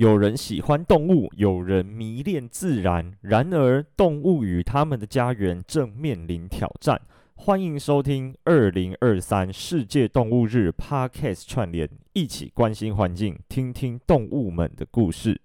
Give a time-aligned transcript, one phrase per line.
[0.00, 3.12] 有人喜欢动物，有人迷恋自然。
[3.20, 6.98] 然而，动物与他们的家园正面临挑战。
[7.34, 15.38] 欢迎收听二零二三世界动物日 Podcast 串联，一起关心环境，听听动物们的故事。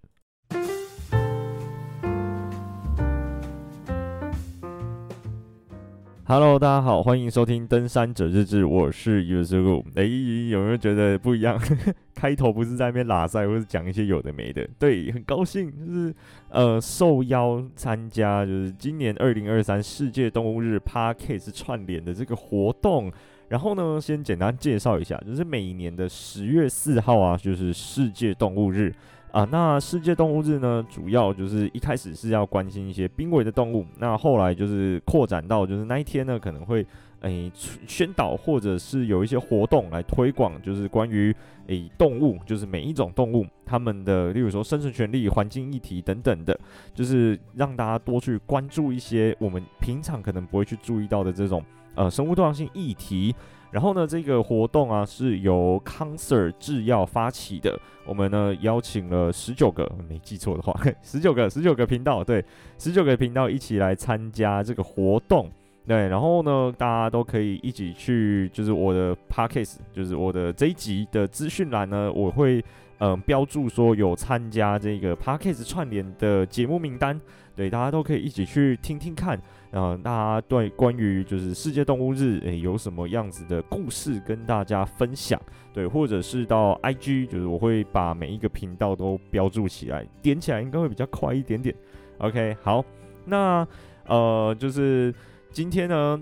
[6.27, 9.83] Hello，大家好，欢迎收听登山者日志，我是 Yuzu。
[9.93, 10.03] 哎，
[10.49, 11.55] 有没有觉得不一样？
[12.15, 14.67] 开头不是在那边拉赛，或是讲一些有的没的？
[14.79, 16.15] 对，很高兴，就是
[16.49, 23.11] 呃受邀参加，就是今年二零二三世界动物日 Podcast 串联的这个活动。
[23.49, 28.91] 然后呢，先简单介绍一下，就是每一年的十月四号啊，就是世界动物日。
[29.35, 36.87] 啊，那世界动物日呢，主要就是一开始是要关心一些濒危的动物，那后来就是扩展到就是那一天呢，可能会
[37.19, 37.51] 诶、
[37.85, 41.35] 宣导或者是有一些活动来推广，就是关于
[41.67, 46.57] 诶、动物，就是每一种动物它们的，例如说生存权利、环境议题等等的，
[46.93, 51.61] 就是让大家多去关注一些我们平常可能不会去注意到的这种
[51.95, 53.35] 呃生物多样性议题。
[53.75, 57.77] 然后呢，这个活动啊是由康 Sir 制药发起的。
[58.05, 60.73] 我们呢邀请了十九个，没记错的话，
[61.03, 62.41] 十九个十九个频道，对，
[62.77, 65.51] 十九个频道一起来参加这个活动。
[65.85, 72.63] 对，然后呢，大家都可以一起去，就是我的 Podcast，就是我的这一集的资讯栏呢，我会
[72.99, 77.19] 嗯、标注说有参加这个 Podcast 串联的节目名单。
[77.53, 79.37] 对，大家都可以一起去听听看。
[79.75, 85.37] 然后大家对关于就是世界动物日，诶，有什么样子的故事跟大家分享？
[85.73, 91.75] 对，或者是到 IG，就是我会把每一个频道都标注起来，点起来应该会比较快一点点。
[92.19, 92.85] OK，好，
[93.25, 93.67] 那
[94.07, 95.13] 呃，就是
[95.51, 96.21] 今天呢，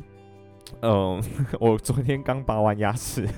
[0.81, 1.21] 嗯、呃，
[1.61, 3.29] 我昨天刚拔完牙齿。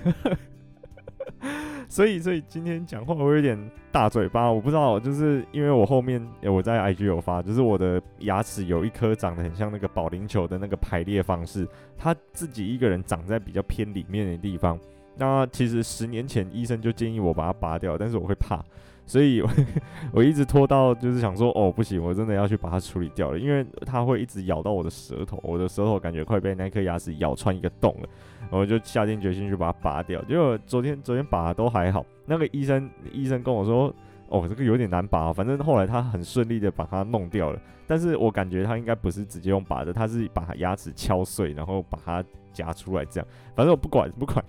[1.88, 3.58] 所以，所以今天讲话我有点
[3.92, 14.80] 大嘴巴，我不知道，就是因为我后面我在 IG 有发，就是我的牙齿有一颗长得很像那个保龄球的那个排列方式，它自己一个人长在比较偏里面的地方。
[15.18, 18.62] 那其实十年前医生就建议我把它拔掉，但是我会怕，
[19.06, 19.50] 所以我，
[20.14, 28.10] 我一直拖到就是想说，哦，不行，我真的要去把它处理掉了，因为它会一直咬到我的舌头，我的舌头感觉快被那颗牙齿咬穿一个洞了。
[28.52, 32.06] 我就下定决心去把它拔掉，结果昨天昨天拔都还好。
[32.26, 33.94] 那个医生医生跟我说，
[34.30, 37.60] 哦，这个有点难拔，反正后来他很顺利的把它弄掉了。
[37.88, 43.28] 但是我感觉他应该不是直接用拔的，他是把牙齿敲碎，然后把它夹出来这样。
[43.56, 44.44] 反正我不管不管，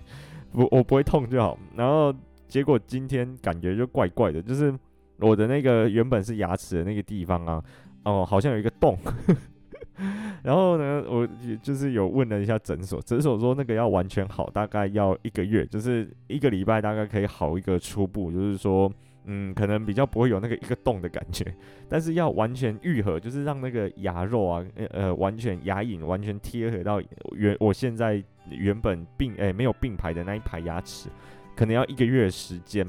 [0.53, 1.57] 我我不会痛就好。
[1.75, 2.13] 然后
[2.47, 4.73] 结果今天感觉就怪怪的，就是
[5.19, 7.63] 我的那个原本是牙齿的那个地方啊，
[8.03, 8.97] 哦，好像有一个洞。
[10.43, 11.27] 然后呢，我
[11.61, 18.91] 就是有问了一下诊所，诊所说那个要完全好，大概要一个月，就是一个礼拜大概可以好一个初步，就是说，
[19.25, 21.43] 嗯，可能比较不会有那个一个洞的感觉，
[21.89, 31.09] 但是要完全愈合，就是让那个牙肉啊，呃，完全牙龈完全贴合到原我现在原本并诶没有并排的那一排牙齿，
[31.57, 32.87] 可能要一个月时间。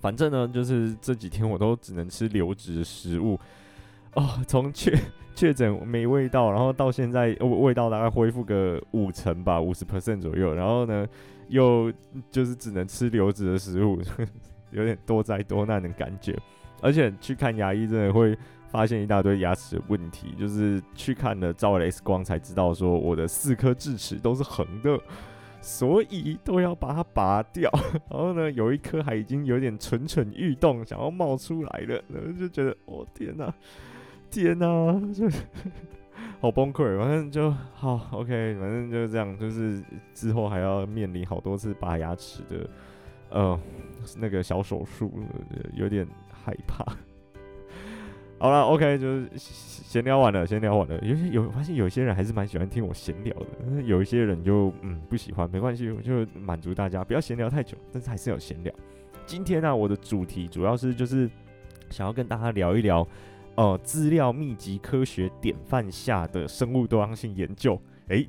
[0.00, 3.38] 反正呢，就是这几天我都只能吃流质的食物。
[4.14, 4.96] 哦，从确
[5.34, 10.54] 确诊没味道，然后到现在味道大概恢复个五成吧，五十 percent 左右。
[10.54, 11.06] 然后呢，
[11.48, 11.92] 又
[12.30, 14.00] 就是只能吃流质的食物，
[14.72, 16.38] 有点多灾多难的感觉。
[16.80, 18.36] 而且去看牙医，真的会
[18.68, 20.34] 发现一大堆牙齿的问题。
[20.38, 25.00] 就是去看了照了 X 光，才知道说我的四颗智齿都是横的，
[25.64, 27.70] 所以都要把它拔掉。
[28.10, 33.52] 然后呢，有一颗还已经有点蠢蠢欲动，想要冒出来了，然后就觉得，哦天哪！
[34.30, 35.26] 天呐、啊，就
[36.38, 36.98] 好崩溃。
[36.98, 39.38] 反正就好，OK，反正就是这样。
[39.38, 39.82] 就是
[40.12, 42.68] 之后还要面临好多次拔牙齿的，
[43.30, 43.58] 呃，
[44.18, 45.10] 那个小手术，
[45.72, 46.06] 有点
[46.44, 46.84] 害怕。
[48.44, 50.98] 好了，OK，就是闲聊完了，闲聊完了。
[51.00, 58.70] 有些有发现有些人还是蛮喜欢听我闲聊的，有一些人就嗯不喜欢，没关系，我就满足大家，不要闲聊太久，但是还是要闲聊。
[59.24, 61.26] 今天呢、我的主题主要是就是
[61.88, 63.08] 想要跟大家聊一聊。
[63.54, 68.28] 呃，资料密集科学典范下的生物多样性研究，诶，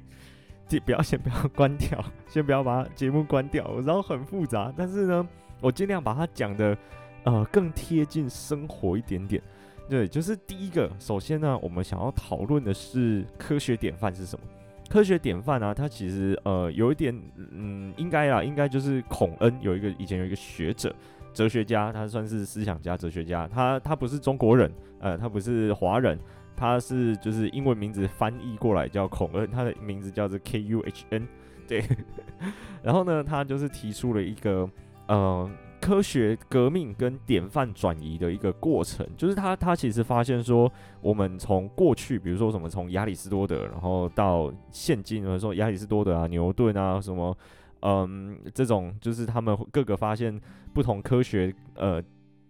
[0.66, 3.68] 这不要先不要关掉，先不要把节目关掉。
[3.68, 5.28] 我知道很复杂，但是呢，
[5.60, 6.78] 我尽量把它讲的
[7.26, 9.44] 呃更贴近生活一点点。
[9.90, 14.46] 对，就是第一个，首先呢，我们想要讨论的是科学典范是什么？
[14.90, 17.16] 科学典范呢，它其实呃有一点，
[17.52, 20.94] 嗯，应该啊，应该就是孔恩有一个以前有一个学者。
[21.34, 23.46] 哲学家，他算是思想家、哲学家。
[23.46, 26.18] 他他不是中国人，呃，他不是华人，
[26.56, 31.28] 他是就是英文名字翻译过来叫孔恩，他的名字叫做 K U H N。
[31.68, 31.84] 对，
[32.82, 34.70] 然后呢，他就是提出了一个
[35.08, 35.52] 呃
[35.86, 47.38] 科学革命跟典范转移的一个过程，就是他他其实发现说，我们从过去，比如说什么从亚里士多德，然后到现今，比如说亚里士多德啊、牛顿啊什么，
[47.82, 50.42] 嗯，这种就是他们各个发现
[50.74, 52.02] 不同科学呃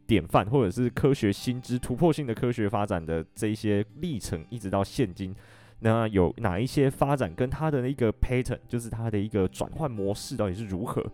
[0.08, 5.36] 典范，或者是科学新知突破性的科学发展的这一些历程，一直到现今，
[5.80, 11.06] 那有哪一些发展跟它的一个 pattern，就是它的一个转换模式到底是如何？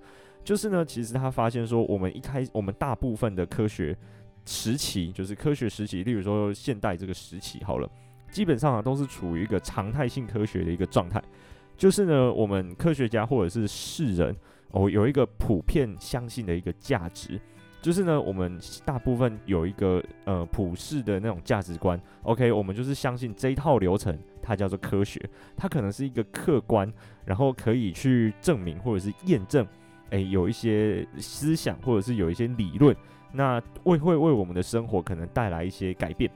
[0.43, 3.95] 就是呢，其实他发现说，我们一开，我们大部分的科学
[4.45, 7.89] 时期，就是科学时期，例如说现代这个时期，好了，
[8.31, 11.21] 基本上啊都是处于一个常态性科学的一个状态。
[11.77, 14.35] 就是呢，我们科学家或者是世人
[14.71, 17.39] 哦，有一个普遍相信的一个价值，
[17.81, 21.99] 就是呢，我们大部分有一个呃普世的那种价值观。
[22.23, 25.19] OK，我们就是相信这一套流程，它叫做科学，
[25.55, 26.91] 它可能是一个客观，
[27.25, 29.67] 然后可以去证明或者是验证。
[30.11, 32.95] 诶，有一些思想，或者是有一些理论，
[33.33, 36.31] 那会会为我们的生活可能带来一些改变。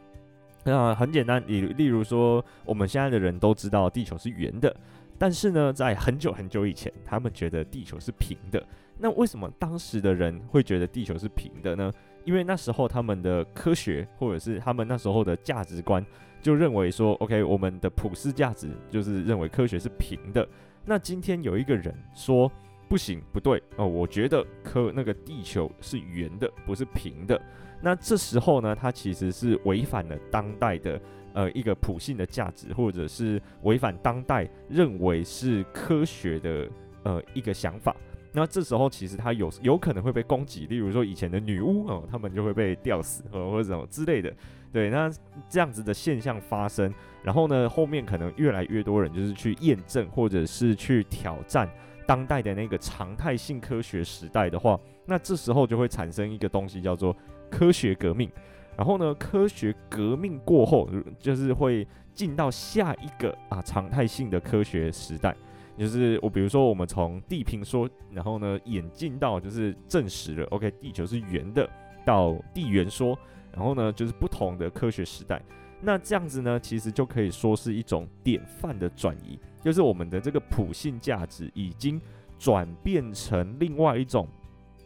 [0.64, 4.76] 那很简单，例例如说，我们现在的人都知道地球是圆的，
[5.18, 8.66] 但是呢，在很久很久以前，他们觉得地球是平的。
[8.98, 11.92] 那为什么当时的人会觉得地球是平的呢？
[12.24, 16.04] 因为那时候他们的科学，或者是他们那时候的价值观，
[16.42, 20.48] 就认为说，OK，我们的普世价值就是认为科学是平的。
[20.84, 22.52] 那今天有一个人说，
[22.88, 27.40] 不行，不对哦，我觉得科那个地球是圆的，不是平的。
[27.82, 31.02] 那这时候呢，它其实是违反了当代的
[31.34, 36.70] 呃一个普信的价值，或者是违反当代认为是科学的
[37.04, 37.96] 呃一个想法。
[38.32, 44.34] 那这时候其实它有有可能会被攻击，例如说以前的女巫哦，他们就会被吊死或或者什么之类的。
[44.72, 45.10] 对，那
[45.50, 46.94] 这样子的现象发生，
[47.24, 51.70] 然后呢，后面可能越来越多人就是去验证，或者是去挑战。
[52.06, 57.16] 当代的那个常态性科学时代的话，那这时候就会产生一个东西叫做
[57.50, 58.30] 科学革命。
[58.78, 65.36] 然后呢，科学革命过后，就是会进到下一个啊常态性的科学时代。
[65.78, 71.70] 就是我比如说，我们从地平说，然后呢演进到就是证实了，OK，地球是圆的，
[72.06, 73.18] 到地圆说，
[73.52, 75.42] 然后呢就是不同的科学时代。
[75.82, 79.40] 那这样子呢，其实就可以说是一种典范的转移。
[79.62, 82.00] 就是我们的这个普信价值已经
[82.38, 84.28] 转变成另外一种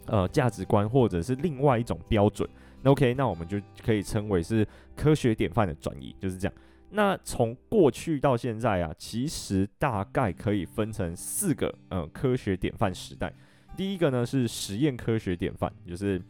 [0.05, 2.49] 呃价值观，或者是另外一种标准。
[2.81, 4.65] 那 OK，那我们就可以称为是
[4.95, 6.53] 科学典范的转移，就是这样。
[6.91, 13.31] 那从过去到现在啊，其实大概可以分成四个呃科学典范时代。
[13.75, 16.21] 第一个呢是实验科学典范，就是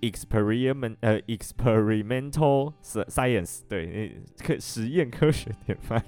[0.00, 6.02] experiment 呃 experimental science，对，科实验科学典范。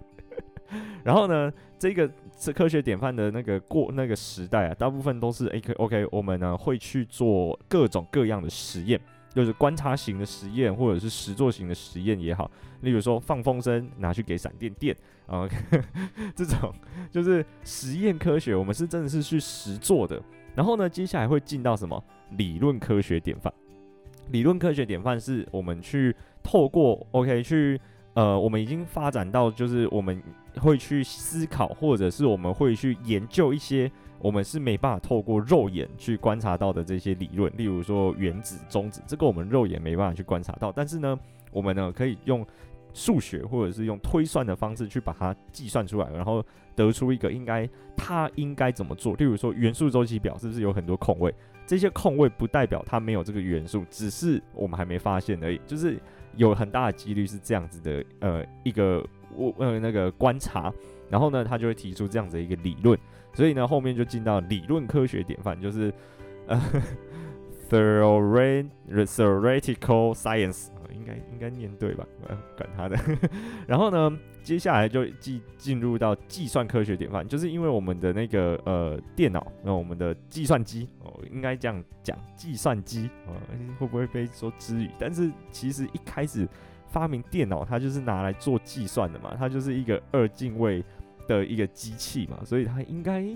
[1.04, 9.00] 然后呢，这个是科学典范的那个过那个时代啊，大部分都是 A K O K，我们呢会去做各种各样的实验，
[9.32, 12.50] 就是观察型的实验，或者是实作型的实验也好。
[12.80, 14.94] 例如说放风筝拿去给闪电电
[15.26, 15.48] 啊，
[16.34, 16.74] 这种
[17.12, 20.20] 就是实验科学，我们是真的是去实做的。
[20.56, 23.52] 然后呢，接下来会进到什么理论科学典范？
[24.30, 27.80] 理论科学典范是我们去透过 O K 去。
[28.14, 30.22] 呃，我们已经发展到，就是我们
[30.56, 41.18] 会去思考，或者是我们会去研究一些我们是没办法透过肉眼去观察到的这些理论，例如说原子、中子，这个我们肉眼没办法去观察到，但是呢，
[41.52, 42.42] 我们呢可以用
[42.94, 46.42] 数学或者是用推算的方式去把它计算出来，然后
[46.74, 49.14] 得出一个应该它应该怎么做。
[49.16, 51.34] 例如说元素周期表是不是有很多空位？
[51.66, 55.98] 这些空位不代表它没有这个元素，只是我们还没发现而已，就是。
[56.36, 59.02] 有很大的几率是这样子的，呃，一个
[59.34, 60.70] 我呃那个观察，
[61.08, 62.98] 然后呢，他就会提出这样子的一个理论，
[63.32, 65.90] 所以呢，后面就进到理论科学典范，就是
[66.46, 66.60] 呃，
[67.70, 72.06] theoretical science，应该应该念对吧？
[72.28, 72.96] 呃，管他的。
[73.66, 81.12] 然后呢，接下来就进进入到计算科学典范，就是因为我们的那个呃电脑，那我们的计算机哦。
[81.32, 83.34] 应该这样讲，计算机啊，
[83.78, 84.90] 会不会被说之语？
[84.98, 86.48] 但是其实一开始
[86.88, 90.84] 发明电脑，它就是拿来做计算的嘛，它就是一个二进位
[91.26, 93.26] 的一个机器嘛，所以它应该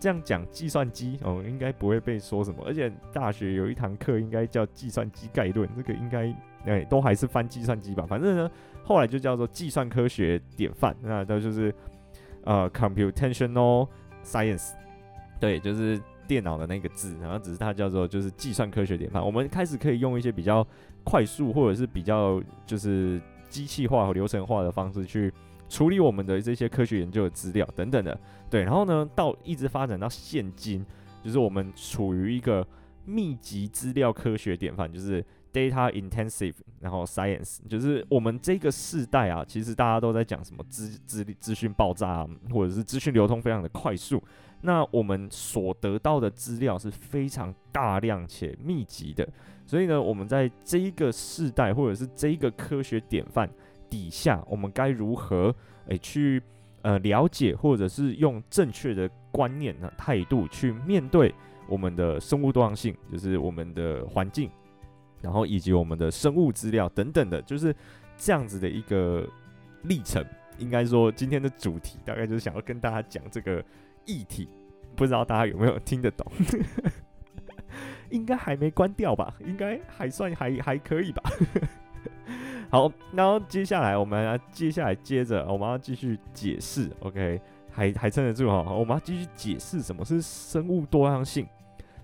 [0.00, 2.62] 这样讲计算机哦，应该不会被说什么。
[2.66, 6.34] 而且大学有一堂课应该叫计算机概论，这个应该
[6.64, 8.50] 哎都还是翻计算机吧，反正呢
[8.84, 11.74] 后来就叫做计算科学典范，那都就是
[12.44, 13.88] 呃 computational
[14.24, 14.72] science，
[15.40, 16.00] 对，就是。
[16.28, 19.24] 电脑的那个字，然后只是它叫做就是计算科学典范。
[19.24, 20.62] 我们开始可以用一些比较
[21.02, 25.32] 快速或者是比较就是机器化和流程化的方式去
[25.70, 28.20] 处理我们的这些科学研究的资料等等的。
[28.50, 30.84] 对，然后呢，到一直发展到现今，
[31.24, 32.66] 就是我们处于一个
[33.06, 44.22] 密集资料科学典范，就是 data intensive，然后 science，就是我们这个世代啊，其实大家都在讲什么资资资讯爆炸啊，或者是资讯流通非常的快速。
[44.60, 49.28] 那我们所得到的资料是非常大量且密集的，
[49.64, 53.48] 所以呢，我们在这一个世代或者是这一个科学典范
[53.88, 55.54] 底下，我们该如何
[55.86, 56.42] 诶、欸、去
[56.82, 61.32] 呃了解，或者是用正确的观念呢态度去面对
[61.68, 64.50] 我们的生物多样性，就是我们的环境，
[65.22, 67.74] 然后以及我们的生物资料等等的，就是
[68.16, 69.28] 这样子的一个
[69.82, 70.24] 历程。
[70.58, 73.64] 应该说，今天的主题大概就是想要跟大家讲这个。
[74.10, 74.48] 议题，
[74.96, 76.26] 不知道大家有没有听得懂？
[78.08, 79.34] 应该还没关掉吧？
[79.40, 81.22] 应该还算还还可以吧？
[82.72, 87.38] 好，然后接下来我们要接下来接着我们要继续解释，OK，
[87.70, 88.72] 还还撑得住哈？
[88.72, 91.46] 我们要继续解释什么是生物多样性。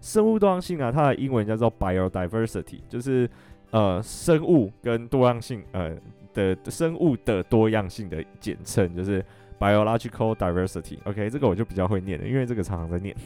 [0.04, 3.28] 生物多样性啊，它的英文叫做 biodiversity，就是
[3.70, 5.96] 呃生物跟多样性呃
[6.34, 9.24] 的生物的多样性的简称，就是。
[9.56, 10.98] Biological diversity。
[11.04, 13.16] OK，这个我就比较会念了，因为这个常常在念。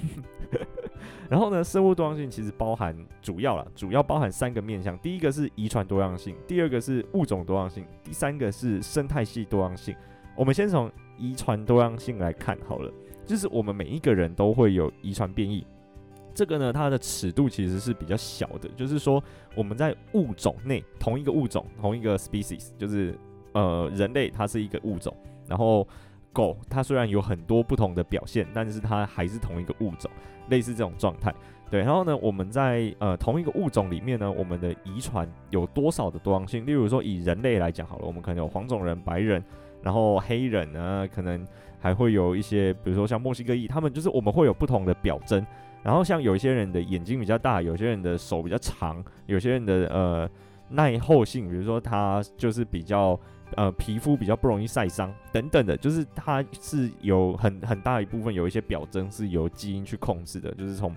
[1.28, 4.96] 然后呢，生物多样性其实包含主要啦，主要包含三个面向。
[4.98, 9.96] 第一个是遗传多样性，第二个是物种多样性，第三个是生态系多样性。
[10.36, 12.92] 我们先从遗传多样性来看好了，
[13.24, 15.66] 就是我们每一个人都会有遗传变异。
[16.38, 19.20] 这个呢，它的尺度其实是比较小的，就是说
[19.56, 23.18] 我们在物种内同一个物种，同一个 species，就是
[23.52, 25.12] 呃人类它是一个物种，
[25.48, 25.84] 然后。
[26.30, 30.08] 狗它虽然有很多不同的表现，但是它还是同一个物种，
[30.50, 31.34] 类似这种状态。
[31.68, 36.64] 对，然后呢，我们在呃同一个物种里面呢，我们的遗传有多少的多样性？
[36.64, 39.42] 例如说以人类来讲好了，我们可能有黄种人、白人，
[39.82, 41.44] 然后黑人呢，可能
[41.80, 45.44] 还会有一些，比如说像墨西哥裔，他们就是我们会有不同的表征。
[45.88, 50.30] 然后像有些人的眼睛比较大，有些人的手比较长，有些人的呃
[50.68, 53.18] 耐候性，比如说他就是比较。
[53.56, 60.94] 呃，皮肤比较不容易晒伤等等的，就是它是有很很大一部分有一些表征是由基因去控制的，就是从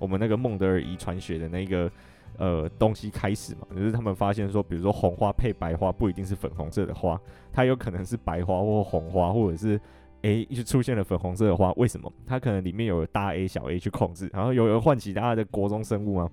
[0.00, 1.88] 我们那个孟德尔遗传学的那个
[2.36, 7.16] 呃东西开始嘛，就是他们发现说，比如说红花配白花不一定是粉红色的花，
[7.52, 9.80] 它有可能是白花或红花，或者是
[10.24, 12.12] 诶就出现了粉红色的花，为什么？
[12.26, 16.30] 它可能里面有大 A 小 A 去控制，然后有有唤起大家的国中生物吗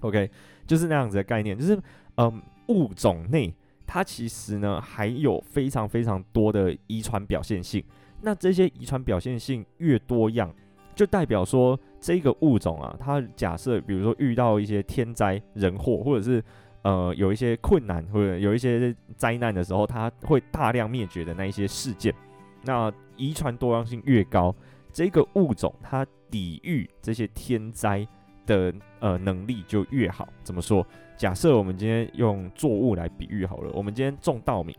[0.00, 0.30] ？OK，
[0.66, 1.78] 就是那样子的概念，就是
[2.16, 3.54] 嗯、物种内。
[3.86, 7.84] 它其实呢还有非常非常多的遗传表现性，
[8.22, 10.54] 那这些遗传表现性越多样，
[10.94, 16.40] 就代表说这个物种啊，它假设比如说遇到一些天灾人祸，或者是
[16.82, 22.14] 呃有一些困难或者有一些灾难的时候，它会大量灭绝的那一些事件，
[22.62, 24.54] 那遗传多样性越高，
[24.92, 28.06] 这个物种它抵御这些天灾
[28.46, 30.28] 的呃能力就越好。
[30.42, 30.86] 怎么说？
[31.16, 34.74] 假设我们今天用作物来比喻好了，我们今天种稻米，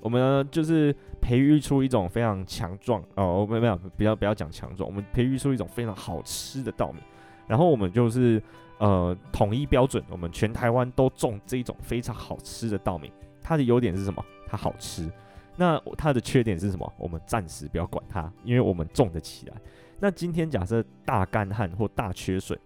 [0.00, 7.00] 我们呢就是培育出一种非常强壮哦，没有没有，不要不要讲强壮，我们培育出一种非常好吃的稻米，
[7.46, 8.42] 然后我们就是
[8.78, 13.10] 呃统一标准，我们全台湾都种这种非常好吃的稻米。
[13.42, 14.22] 它的优点是什么？
[14.46, 15.10] 它好吃。
[15.56, 16.92] 那它的缺点是什么？
[16.98, 19.54] 我们暂时不要管它，因为我们种得起来。
[19.98, 22.58] 那今天假设大干旱或大缺水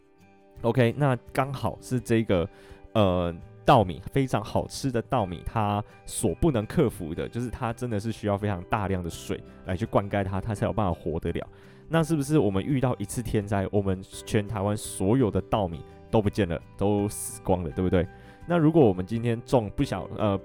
[0.62, 2.48] ，OK，那刚好是这个。
[2.92, 3.32] 呃，
[3.64, 11.46] 稻米非常好吃的稻米，它所不能克服的就是它真的是需要非常大量的水来去灌溉它，它才有办法活得了。
[11.88, 15.80] 那是不是我们遇到一次天灾，我们全台湾所有的稻米
[16.10, 18.04] 都不见了，都死光了，对不对？
[18.44, 20.36] 那如果我们今天种不小，呃，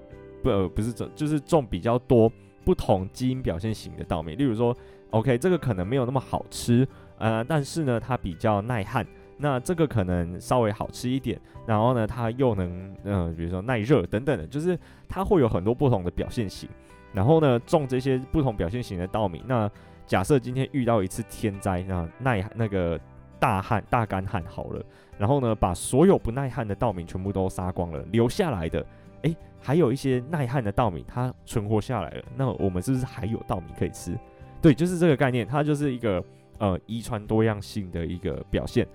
[0.46, 2.30] 不，呃，不是种，就是种比较多
[2.64, 4.76] 不同基因表现型的稻米，例如说
[5.10, 6.86] ，OK，这个可能没有那么好吃，
[7.18, 9.04] 呃，但是呢，它比较耐旱。
[9.38, 16.68] 那这个可能稍微好吃一点，然后呢，它又能，嗯、比如说耐热等等的，就是它会有很多不同的表现型。
[17.12, 19.70] 然后呢，种这些不同表现型的稻米，那
[20.06, 22.98] 假设今天遇到一次天灾，那耐那个
[23.38, 24.82] 大旱、大干旱好了，
[25.18, 28.86] 然后呢，把所有不耐旱的稻米全部都杀光了，留下来的，
[29.22, 29.36] 诶，
[29.66, 34.16] 还有一些耐旱的稻米，它存活下来了，那我们是不是还有稻米可以吃？
[34.62, 36.24] 对，就是这个概念，它就是一个
[36.58, 38.86] 呃遗传多样性的一个表现。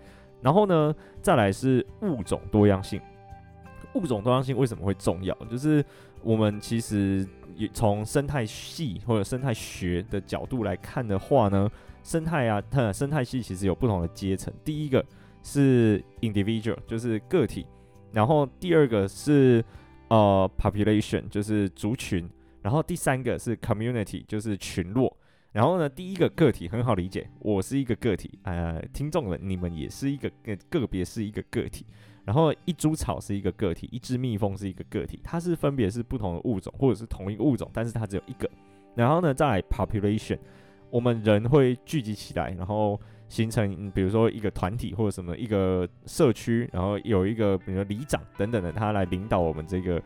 [0.42, 3.01] 然后呢，再来是物种多样性。
[3.96, 5.36] 物种多样性为什么会重要？
[5.50, 5.84] 就是
[6.24, 7.28] 我们其实
[7.74, 11.70] 从生态系或者生态学的角度来看的话呢，
[12.01, 14.54] 生态啊，它生态系其实有不同的阶层。
[14.63, 15.06] 第一个
[15.44, 17.66] 是 individual，就是个体；
[18.13, 19.62] 然后第二个是
[20.12, 22.27] 呃 population，就是族群；
[22.62, 25.15] 然后第三个是 community，就是群落。
[25.53, 31.86] 然后呢，第一个个体很好理解，我是一个个体，呃，听众们你们也是一个个个别是一个个体。
[32.25, 38.50] 然后一株草是一个个体，一只蜜蜂是一个个体，它是分别是不同的物种，或者是同一个物种，但是它只有一个。
[38.96, 40.38] 然后呢，再 population，
[40.89, 43.00] 我们人会聚集起来，然后
[43.32, 50.02] 形成，比如说一个团体或者什么一个社区，然后有一个比如说里长等等的，他来领导我们这个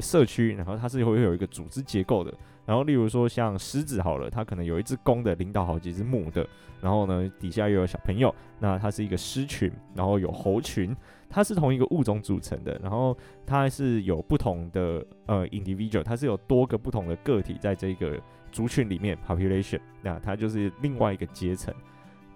[0.00, 2.34] 社区，然后它是会有一个组织结构的。
[2.66, 6.44] 然后例如说像狮子好了，它可能有一只公的领导好几只母的，
[6.80, 10.96] 然后呢底下又有小朋友，那它是一个狮群，然后有猴群。
[11.30, 13.16] 它是同一个物种组成的，然后
[13.46, 21.72] 它是有不同的呃 individual，它是有多个不同的个体在这个族群里面 population，那它就是另外一个阶层。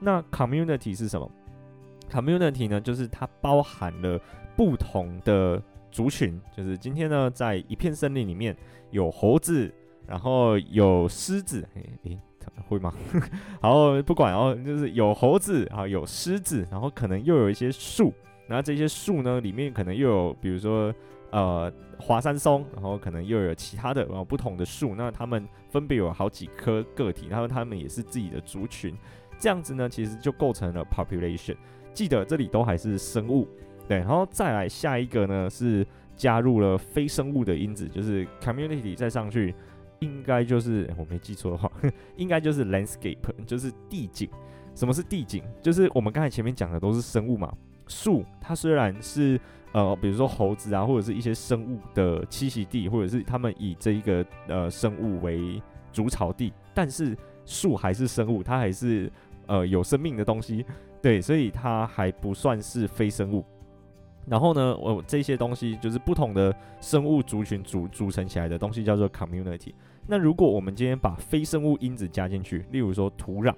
[0.00, 1.30] 那 community 是什么
[2.10, 4.20] ？community 呢，就是它包含了
[4.56, 8.56] 不同的族群，就是今天呢，在一片森林里面
[8.90, 9.72] 有猴子，
[10.06, 12.18] 然后有狮子，诶诶，
[12.68, 12.92] 会吗？
[13.60, 18.12] 然后不管，然后就是有猴子啊，有狮子，然后可能又有一些树。
[18.46, 20.92] 然后这些树呢，里面可能又有，比如说，
[21.30, 28.96] 呃，华山松，然后可能又有其他的，然后不同的树，那它们分别有好几颗个体，然后它们也是自己的族群，
[29.38, 31.56] 这样子呢，其实就构成了 population。
[31.94, 33.46] 记得这里都还是生物，
[33.88, 39.54] 对，然后再来下一个呢，是加入了非生物的因子，就是 community 再上去，
[40.00, 41.70] 应该就是我没记错的话，
[42.16, 43.16] 应该就是 landscape，
[43.46, 44.28] 就是地景。
[44.74, 45.42] 什么是地景？
[45.60, 47.52] 就是我们刚才前面讲的都是生物嘛。
[47.88, 49.40] 树，它虽然是
[49.72, 55.60] 呃，比如说猴子啊，或者是一些生物的栖息地，或者是他们以这一个呃生物为
[55.92, 59.10] 筑巢地，但是树还是生物，它还是
[59.48, 60.64] 呃有生命的东西，
[61.02, 63.44] 对，所以它还不算是非生物。
[64.24, 69.72] 然后呢，我这些东西就是不同的生物族群组组成起来的东西，叫做 community。
[70.06, 73.52] 那如果我们今天把非生物因子加进去，例如说土壤，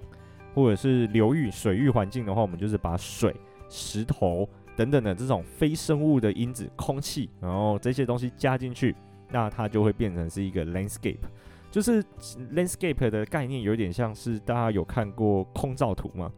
[0.55, 3.35] 或者是流域水域环境的话，我们就是把水。
[3.73, 8.97] 石头等等的这种非生物的因子，空气，然后这些东西加进去，
[9.31, 11.21] 那它就会变成是一个 landscape。
[11.71, 12.03] 就是
[12.55, 16.31] landscape 的概念有点像是大家有看过空照图吗？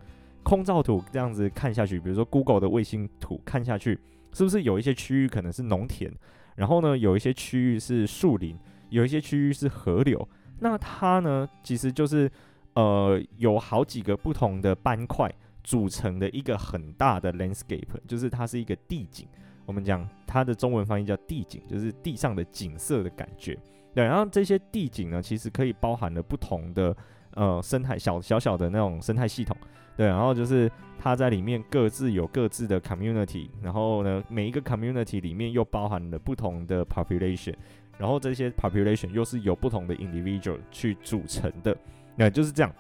[0.43, 3.99] 空照图这样子看下去，比如说 Google 的卫星图看下去，
[4.33, 6.13] 是不是有一些区域可能是农田，
[6.57, 8.59] 然后呢有一些区域是树林，
[8.91, 10.29] 有一些区域是河流，
[10.61, 12.31] 那它呢其实就是
[12.75, 15.33] 呃有好几个不同的斑块。
[15.65, 19.29] 组成的一个很大的 landscape，就是它是一个地景。
[19.65, 23.57] 我们讲它的中文翻译叫地景，就是地上的景色的感觉。
[23.95, 26.97] 对，然后这些地景呢，其实可以包含了不同的
[27.35, 29.57] 呃生态小小小的那种生态系统。
[29.97, 37.55] 对，然后就是它在里面各自有各自的 community，然后呢每一个 community 里面又包含了不同的 population，
[37.99, 41.77] 然后这些 population 又是由不同的 individual 去组成的。
[42.17, 42.73] 那就是这样。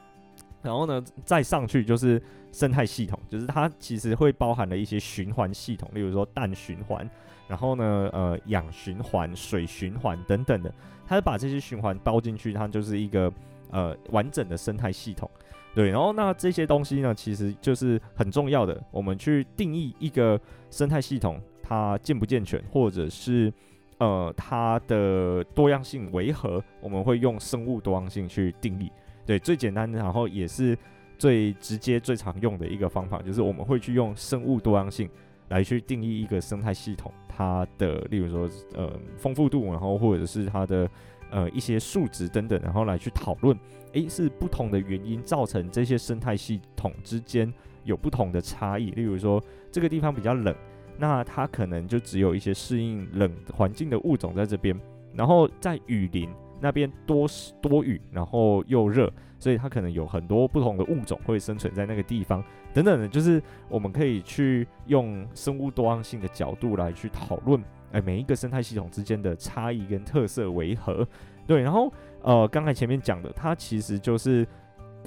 [0.62, 2.22] 然后呢，再上去就是
[2.53, 7.09] 生态系统，就是它其实会包含了一些循环系统，例如说氮循环，
[7.53, 10.73] 然后呢，呃，氧循环、水循环等等的，
[11.07, 13.31] 它把这些循环包进去，它就是一个
[13.71, 15.31] 呃完整的生态系统。
[15.75, 23.53] 对，然后那这些东西呢，其实就是很重要的，我们去定义一个生态系统它健不健全，或者是
[23.99, 28.91] 呃它的多样性为何，我们会用生物多样性去定义。
[29.27, 30.75] 对，最简单的，然后也是
[31.19, 35.07] 最直接、最常用的一个方法，就是我们会去用生物多样性
[35.53, 40.88] 来去定义一个生态系统，它的，例如说，呃，丰富度，然后或者是它的，
[41.31, 43.57] 呃，一些数值等等，然后来去讨论，
[43.93, 47.53] 诶，是不同的原因造成这些生态系统之间
[47.85, 48.91] 有不同的差异。
[48.93, 50.55] 例如说，这个地方比较冷，
[50.99, 54.75] 那它可能就只有一些适应冷环境的物种在这边，
[55.15, 56.29] 然后在雨林。
[56.65, 57.27] 那边多
[57.61, 62.41] 多雨，然后又热，所以它可能有很多不同的物种会生存在那个地方，
[62.75, 71.07] 等等的，就是我们可以去用生物多样性的角度来去讨论，哎，每一个生态系统之间的差异跟特色为何？
[71.47, 74.47] 对，然后呃，刚才前面讲的，它其实就是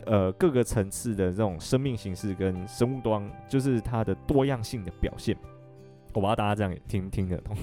[0.06, 5.36] 呃各个层次的这种生命形式跟生物多样，就是它的多样性的表现。
[6.14, 7.56] 我不知道大家这样听听得懂。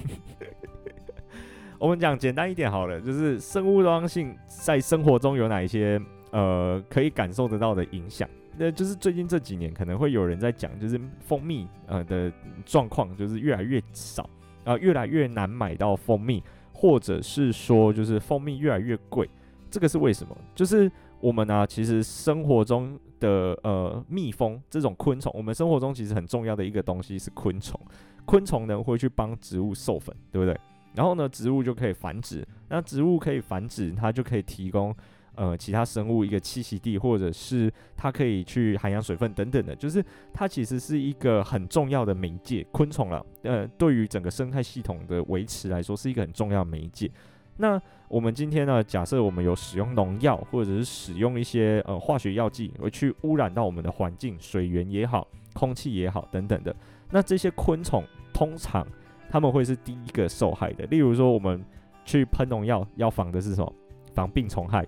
[1.79, 5.99] 我们讲简单一点好了，就是生物多样性在生活中有哪一些
[6.31, 8.27] 呃可以感受得到的影响？
[8.57, 12.31] 那就是最近这几年可能会有人在讲，就是蜂蜜呃的
[12.65, 14.23] 状况就是越来越少
[14.63, 19.29] 啊，呃，越来越难买到蜂蜜，或者是说就是蜂蜜越来越贵，
[19.71, 20.37] 这个是为什么？
[20.53, 27.79] 就是我们呢，其实生活中的呃蜜蜂这种昆虫，我们生活中其实很重要的一个东西是昆虫，
[28.25, 30.55] 昆虫呢会去帮植物授粉，对不对？
[30.93, 32.47] 然后呢，植物就可以繁殖。
[32.69, 34.95] 那植物可以繁殖，它就可以提供
[35.35, 47.09] 呃其他生物一个栖息地，或者是它可以去涵养水分等等的，就是它其实是一个很重要的媒介，昆虫了，呃，对于整个生态系统的维持来说是一个很重要的媒介。
[47.57, 56.75] 那我们今天呢，假设我们有使用农药，或者是使用一些呃化学药剂，而去污染到我们的环境、水源也好、空气也好等等的，
[57.11, 58.85] 那这些昆虫通常
[59.29, 60.85] 他们会是第一个受害的。
[60.87, 61.63] 例如说，我们
[62.03, 63.71] 去喷农药，要防的是什么？
[64.13, 64.85] 防病虫害，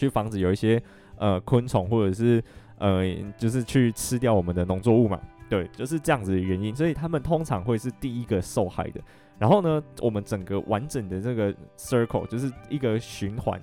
[0.00, 0.82] 去防止有一些
[1.18, 2.42] 呃昆虫或者是
[2.78, 3.04] 呃
[3.36, 5.20] 就是去吃掉我们的农作物嘛。
[5.50, 9.00] 对，就是这样子的原因，所以他们通常会是第一个受害的。
[9.36, 13.60] 然后呢，我们整个完整的这个 circle 就是一个循环，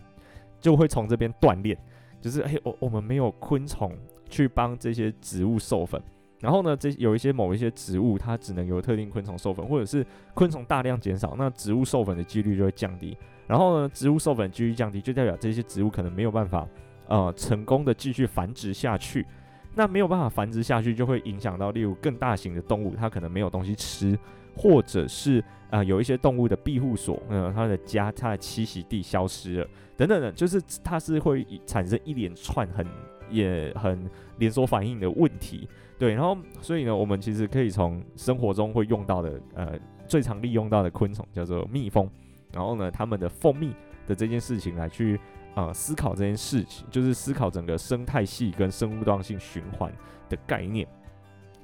[0.59, 1.75] 就会从这边断裂。
[2.19, 3.95] 就是哎，我我们没有昆虫
[4.29, 6.01] 去帮这些植物授粉，
[6.41, 13.15] 然后呢，这有一些某一些植物它只能由特定昆虫授粉，或者是昆虫大量减少，那植物授粉的几率就会降低。
[13.47, 16.67] 然后呢，植物授粉几率降低，就代表这些植物可能没有办法
[17.07, 19.25] 呃成功的继续繁殖下去。
[19.73, 24.17] 那没有办法繁殖下去，就会影响到例如更大型的动物，它可能没有东西吃，
[24.55, 32.87] 或者是啊、呃、有一些动物的庇护所，呃它的家、它的栖息地消失了，等等的，就是它是会产生一连串很
[33.29, 35.69] 也很连锁反应的问题。
[35.99, 42.09] 对，然后所以呢，我们其实可以从生活中会用到的呃最常利用到的昆虫叫做蜜蜂，
[42.51, 43.73] 然后呢，他们的蜂蜜
[44.05, 45.19] 的这件事情来去。
[45.55, 49.91] 啊、呃，思考这件事情，就是思考整个生态系跟生物多样性循环
[50.29, 50.87] 的概念，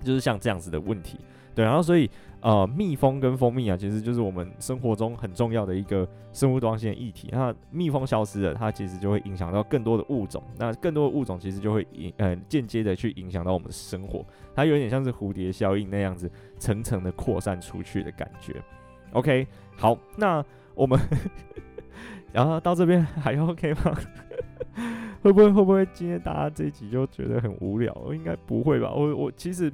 [0.01, 1.19] 就是像这样子的问题。
[1.53, 2.09] 对，然后所以
[2.41, 7.29] 呃，蜜蜂跟蜂蜜啊，其实就是我们生活中很重要的一个生物多样性的议题。
[7.31, 14.25] 那蜜蜂消失了，它其实就会影响到更多的物种，那更多的物种其实就会影呃间接的去影响到我们的生活。
[14.55, 18.59] 它有点像是蝴蝶效应那样子，层层的扩散出去的感觉。
[19.11, 19.45] OK，
[19.77, 20.43] 好，那
[20.75, 20.99] 我们。
[22.33, 23.95] 然后到这边还 OK 吗？
[25.21, 27.95] 会不会会不会今天大家这一集就觉得很无聊？
[28.11, 28.91] 应该不会吧。
[28.91, 29.71] 我我其实，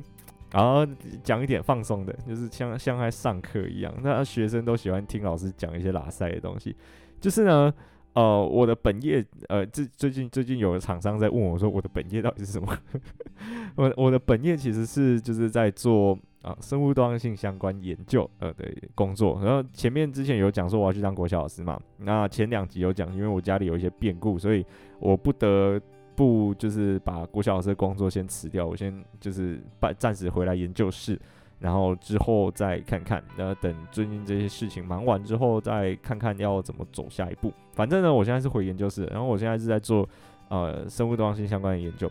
[0.51, 0.85] 然后
[1.23, 3.93] 讲一点放松的，就是像像在上课一样。
[4.03, 6.75] 那学生都喜欢听老师讲一些拉塞的东西。
[7.19, 7.73] 就是呢，
[8.19, 12.77] 呃，我的本业，呃，最最近最近有的厂商在问我说，我的本业到底是什么？
[13.77, 16.17] 我我的本业其实是就是在做。
[16.41, 24.65] 啊，生物多样性相关研究呃的工作，然后前面之前有讲说我要去当国小老师嘛，那前两集有讲，因为我家里有一些变故，所以
[24.99, 25.77] 我不得
[26.15, 31.19] 不就是把国小老师的工作先辞掉，我先就是暂暂时回来研究室，
[31.59, 37.53] 然后之后再看看，然后等最近这些事情忙完之后再看看要怎么走下一步。
[37.73, 40.07] 反正呢，我现在是回研究室，然后我现在是在做
[40.49, 42.09] 呃生物多样性相关的研究。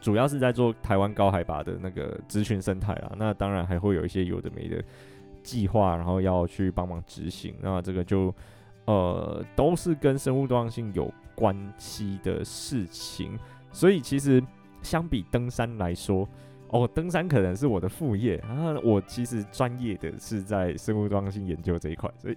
[0.00, 4.80] 主要是在做台湾高海拔的那个植群生态啦，那当然还会有一些有的没的
[5.42, 7.54] 计划，然后要去帮忙执行。
[7.60, 8.32] 那这个就
[8.84, 13.36] 呃都是跟生物多样性有关系的事情，
[13.72, 14.40] 所以其实
[14.80, 16.28] 相比登山来说，
[16.70, 22.36] 哦，登山可能是我的副业啊，我其实专业的是在生物多样性研究这一块，所以。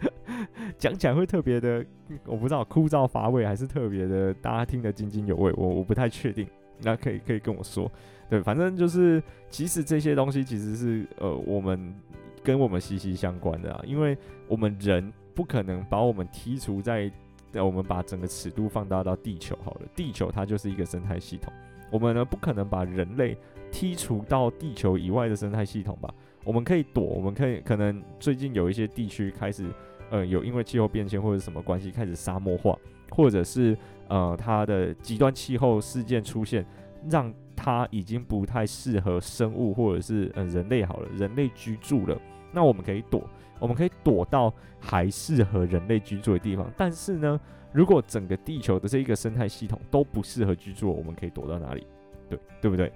[0.78, 1.84] 讲起来会特别的，
[2.24, 5.52] 我不知道枯燥乏味还是特别的，大家听得津津有味。
[5.54, 6.46] 我我不太确定，
[6.82, 7.90] 那可以可以跟我说。
[8.30, 11.94] 对，反正就是，其实这些东西其实是呃，我们
[12.42, 14.16] 跟我们息息相关的啊，因为
[14.48, 17.10] 我们人不可能把我们剔除在，
[17.52, 21.52] 我们把整个尺度放大到地球好了，地球它就是一个生态系统，
[21.90, 23.36] 我们呢不可能把人类
[23.72, 26.12] 剔除到地球以外的生态系统吧？
[26.44, 29.66] 我们可以躲，我们可以可能最近有一些地区开始。
[30.12, 32.76] 呃，有因为气候变迁或者什么关系开始沙漠化，
[33.10, 36.66] 或者是呃它的极端气候事件出现，
[37.08, 42.20] 让它已经不太适合生物或者是呃人类好了，人类居住了，
[42.52, 43.22] 那我们可以躲，
[43.58, 46.70] 我们可以躲到还适合人类居住的地方。
[46.76, 47.40] 但是呢，
[47.72, 51.86] 如果整个地球的这一个生态系统都不适合居住，我们可以躲到哪里？
[52.28, 52.92] 对，对不对？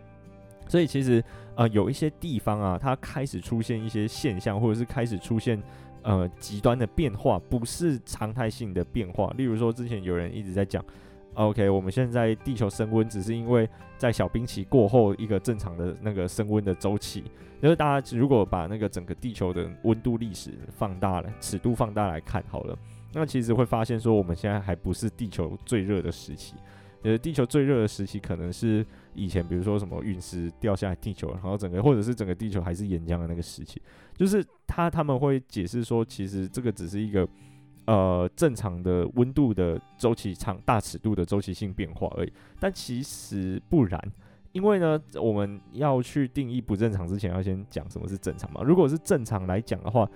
[0.69, 1.23] 所以其实
[1.57, 5.63] 呃有一些地方啊，它开始出现一些现象，或者是开始出现。
[6.07, 9.33] 呃，极端的变化不是常态性的变化。
[9.39, 10.85] 例如说，之前有人一直在讲
[11.35, 13.69] ，OK，我们现在地球升温只是因为
[13.99, 17.25] 在小冰期过后一个正常的那个升温的周期。
[17.63, 22.79] 就是大家如果把那个整个地球的温度历史放大了，尺度放大来看好了，
[23.15, 26.55] 那其实会发现说，我们现在还不是地球最热的时期。
[27.03, 33.81] 呃，地球最热的时期可能是以前，比如说什么陨石掉下来地球，然后整个或者是整个地球还是岩浆的那个时期，
[34.17, 37.27] 就是他他们会解释说，其实这个只是一个
[37.87, 42.33] 呃正常的温度的周期长大尺度的周期性变化而已。
[42.59, 44.01] 但其实不然，
[44.53, 48.63] 因为呢，我们要去定义不正常之前，要先讲什么是正常嘛。
[48.63, 50.09] 如果是正常来讲的话，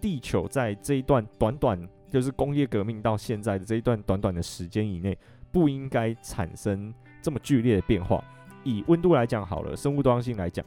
[0.00, 5.16] 地球在这一段短短就是工业革命到现在的这一段短短的时间以内，
[5.50, 8.22] 不应该产生这么剧烈的变化。
[8.64, 10.64] 以温度来讲好了，生物多样性来讲，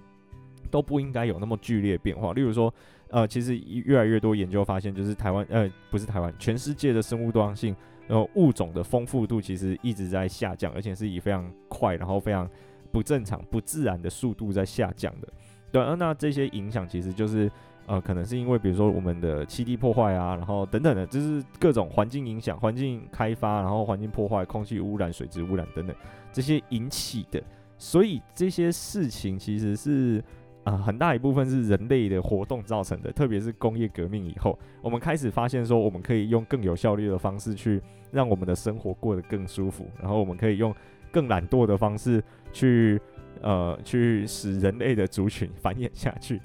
[0.69, 2.33] 都不应该有那么剧烈变化。
[2.33, 2.73] 例如说，
[3.09, 7.75] 呃，其实越来越多研究发现，就是台湾，呃，不是台湾，全世界的生物多样性，
[8.07, 12.49] 然后物种的丰富度其实一直在下降，而且是以非常快，然后非常
[12.91, 15.27] 不正常、不自然的速度在下降的。
[15.71, 17.51] 对，那这些影响其实就是。
[17.89, 25.95] 呃，可能是因为比如说我们的栖地破坏啊，然后等等的，就是各种环境影响、环境开发，然后环境破坏、空气污染、水质污染等等
[26.33, 27.41] 这些引起的。
[27.77, 30.21] 所以这些事情其实是
[30.67, 33.09] 啊、很大一部分是人类的活动造成的。
[33.09, 40.75] 特别是工业革命以后，我们开始发现说，我们可以用更有效率的方式去让我们的生活过得更舒服，然后我们可以用
[41.09, 42.99] 更懒惰的方式去
[43.39, 46.41] 呃，去使人类的族群繁衍下去。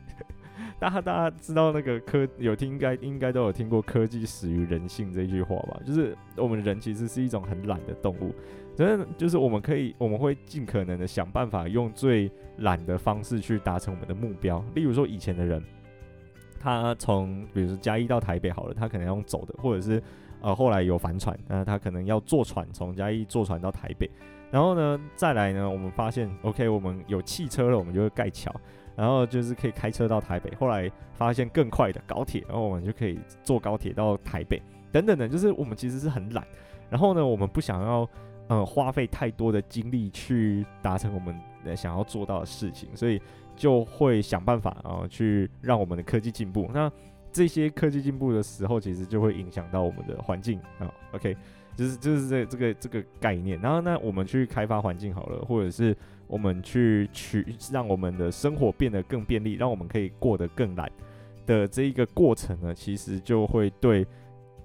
[0.82, 5.80] 大家大家知道那个科有听应该应该都有听过科技始于人性这句话吧？
[5.86, 8.34] 就是我们人其实是一种很懒的动物，
[8.74, 14.60] 真的就是我们可以我们会尽可能的想办法用最懒的方式去达成我们的目标。
[14.74, 15.62] 例如说以前的人，
[16.58, 20.02] 他从比如说嘉义到台北好了，他可能用走的，或者是
[20.40, 24.10] 呃后来有帆船，那他可能要坐船从嘉义坐船到台北。
[24.50, 28.52] 然后呢再来呢，我们发现 OK，我们有汽车了，我们就会盖桥。
[28.96, 36.46] 然后就是可以开车到台北，后来发现更快的高铁，然后我们就可以坐高铁到台北，等等的，就是我们其实是很懒，
[36.90, 38.08] 然后呢，我们不想要
[38.48, 41.34] 呃花费太多的精力去达成我们
[41.76, 43.20] 想要做到的事情，所以
[43.56, 46.68] 就会想办法然后去让我们的科技进步。
[46.72, 46.90] 那
[47.32, 50.92] 这些科技进步的时候，其实就会影响到我们的环境啊。
[51.12, 51.36] OK。
[51.74, 60.90] 就是就是这这个这个概念，然后呢，我们去开发环境好了，或者是我们去取让我们的生活变得更便利，让我们可以过得更懒
[61.46, 64.06] 的这一个过程呢，其实就会对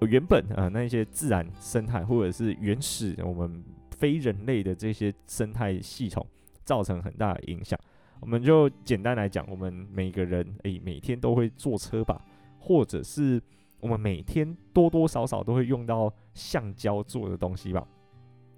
[0.01, 6.25] 原本啊、那些自然生态或者是原始我们非人类的这些生态系统
[6.63, 7.79] 造成很大的影响。
[8.19, 12.21] 我们就简单来讲，我们每个人诶、每天都会坐车吧，
[12.59, 13.41] 或者是。
[13.79, 17.87] 我们每天多多少少都会用到橡胶做的东西吧，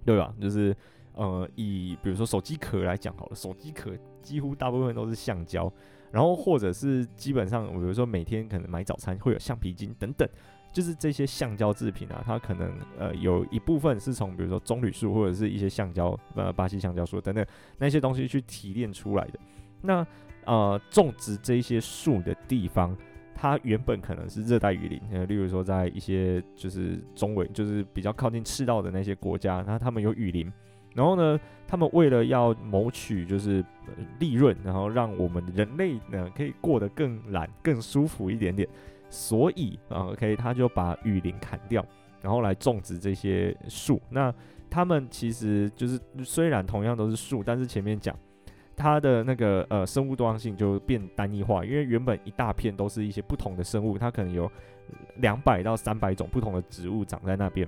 [0.06, 0.34] 对吧？
[0.40, 0.74] 就是
[1.20, 5.72] 呃，以比如说手机壳来讲好了，手机壳几乎大部分都是橡胶，
[6.12, 10.26] 然后或者是基本上，比如说每天可能买早餐会有橡皮筋等等，
[10.72, 17.46] 就是这些橡胶制品啊，它可能呃有一部分是从比如说棕榈树或者是一些橡胶呃巴西橡胶树等等
[17.78, 19.40] 那些东西去提炼出来的。
[19.82, 20.08] 那
[20.46, 22.96] 呃种植这些树的地方。
[23.42, 30.52] 它原本可能是热带雨林，呃，例如说在一些就是中纬，就是比较靠近赤道的那些国家，那他们有雨林，
[30.94, 33.64] 然后呢，他们为了要谋取就是
[34.20, 38.68] 利润，然后让我们人类呢可以过得更懒、更舒服一点点，
[39.10, 41.86] 所以啊，OK，他就把雨林砍掉，
[42.22, 44.02] 然后来种植这些树。
[44.10, 44.34] 那
[44.70, 48.16] 他们其实就是虽然同样都是树，但是前面讲。
[48.82, 54.50] 它的那个呃生物多样性就变单一化，因为原本一大片都是一些不同的生物，它可能有
[55.18, 57.68] 两百到三百种不同的植物长在那边，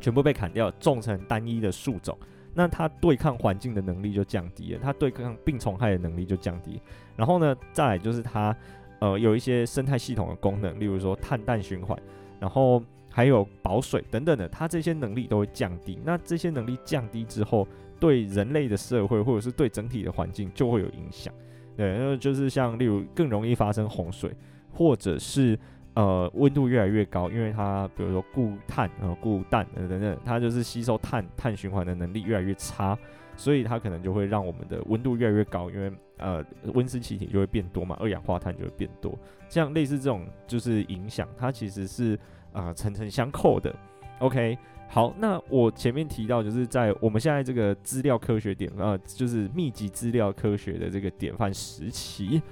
[0.00, 2.16] 全部被砍掉，种成单一的树种，
[2.54, 6.80] 那它对抗环境的能力就降低了，它对抗病虫害的能力就降低。
[7.16, 8.54] 然后呢，再来就是它
[8.98, 11.96] 呃有一些生态系统的功能，例如说碳氮循环，
[12.40, 15.98] 然后还有保水等等的，它这些能力都会降低。
[16.04, 17.66] 那这些能力降低之后，
[17.98, 21.32] 对人类的社会，或者是对整体的环境，就会有影响。
[21.76, 24.34] 对，那就是像例如更容易发生洪水，
[24.72, 25.58] 或者是
[25.94, 32.98] 呃温度越来越高，因为它比如说固碳呃固氮等等，它就是吸收碳碳循环的能力越来越差，
[33.36, 39.18] 所以它可能就会让我们的温度越来越高，因为呃温室气体就会变多嘛，二氧化碳就会变多。
[39.48, 42.18] 像类似这种就是影响，它其实是
[42.52, 43.74] 啊层层相扣的。
[44.20, 44.56] OK。
[44.92, 52.42] 好，那我前面提到，就是在我们现在这个资料科学点啊，就是密集资料科学的这个典范时期，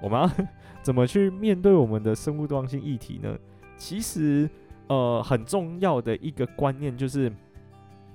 [0.00, 0.30] 我们要
[0.88, 3.38] 怎么去面对我们的生物多样性议题呢？
[3.76, 4.48] 其实，
[4.86, 7.30] 呃，很重要的一个观念就是，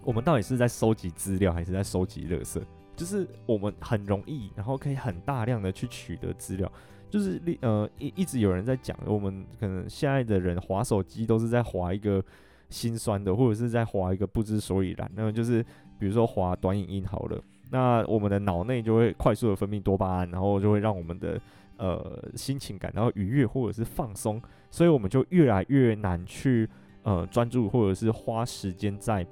[0.04, 2.60] 我们到底是在收集资料，还是在收集垃圾？
[2.96, 6.72] 就是我们很容易，然后可以很大量的去取得资料，
[7.12, 12.26] 就是呃一一直有人在讲，我们可能现在的人滑手机都是在滑一个。
[12.70, 15.64] 心酸的，或者是在滑一个不知所以然，那么就是
[16.00, 21.40] 比如说滑短影音好了，那我们的脑内就会快速的分泌多巴胺，然后就会让我们的
[21.78, 26.70] 呃心情感到愉悦或者是放松，所以我们就越来越难去
[27.04, 29.26] 呃专注或者是花时间在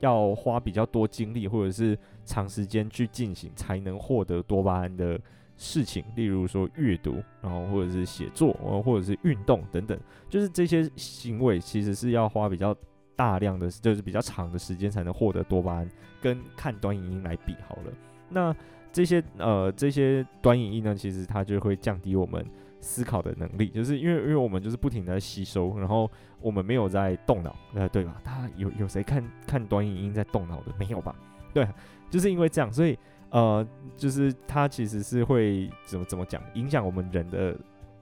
[0.00, 5.20] 要花比较多精力或者是长时间去进行才能获得多巴胺的
[5.56, 8.52] 事情，例如说阅读，然后或者是写作，
[8.84, 9.96] 或者是运动等等，
[10.28, 12.74] 就是这些行为其实是要花比较
[13.14, 15.88] 大量的，就是比较长的时间才能获得多巴胺，
[16.20, 17.92] 跟看短影音来比好了。
[18.28, 18.56] 那
[18.92, 22.44] 这些呃这些短影音呢，其实它就会降低我们
[22.80, 28.20] 思考的能力，就是因为因为我们就是不停的吸收，然后我们没有在动脑，呃对吧？
[28.22, 30.72] 他有有谁看看短影音在动脑的？
[30.78, 31.14] 没有吧？
[31.54, 31.66] 对，
[32.10, 32.98] 就是因为这样，所以。
[33.30, 37.58] 呃，就是它其实是会怎么怎么讲，影响我们人的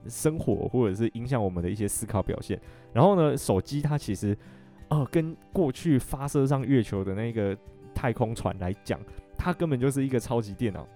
[0.09, 2.59] 生活，或者是影响我们的一些思考表现。
[2.91, 4.37] 然后呢，手机它其实，
[4.89, 7.57] 呃，跟过去发射上月球的那个
[7.95, 8.99] 太空船来讲，
[9.41, 10.87] 它根本就是一个超级电脑。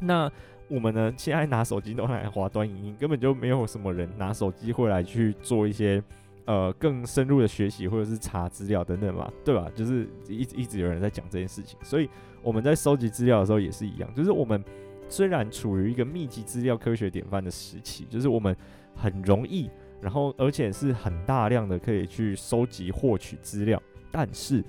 [0.00, 0.30] 那
[0.68, 6.02] 我们呢，现在拿手机都来划端影音，根本就没有什么人拿手机会来去做一些。
[6.46, 9.66] 呃，更深入的学习或者是查资料等等嘛，对吧？
[9.74, 12.10] 就是一直一直有人在讲这件事情，所以
[12.42, 14.14] 我们在收集资料的时候也是一样。
[14.14, 14.62] 就是我们
[15.08, 18.54] 虽然处于一个密集资料科学典范的时期，就是我们
[18.94, 19.70] 很容易，
[20.02, 24.62] 然后而且是很大量的可以去收集获取资料，但是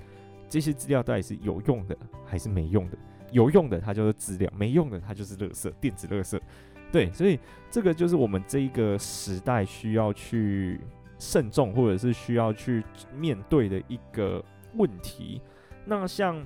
[0.48, 2.96] 这些资料到底是有用的还是没用的？
[3.30, 6.40] 有用的它就是资料，没用的它就是垃圾，电子垃圾。
[6.92, 7.38] 对，所以
[7.70, 10.80] 这个就是我们这一个时代需要去。
[11.18, 12.84] 慎重，或者是需要去
[13.16, 15.40] 面对的一个问题。
[15.86, 16.44] 那像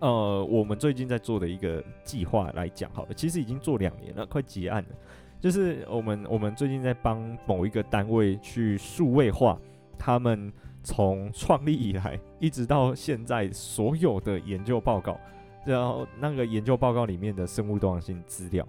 [0.00, 4.88] 呃，我们最近在做的一个计划来讲，好了，其实已经做两年了，快结案了。
[5.40, 9.58] 就是我们我们最近在帮某一个单位去数位化
[9.98, 15.18] 他们从创立以来一直到现在所有的研究报告，
[15.66, 18.66] 然后那个研究报告里面的生物多样性资料。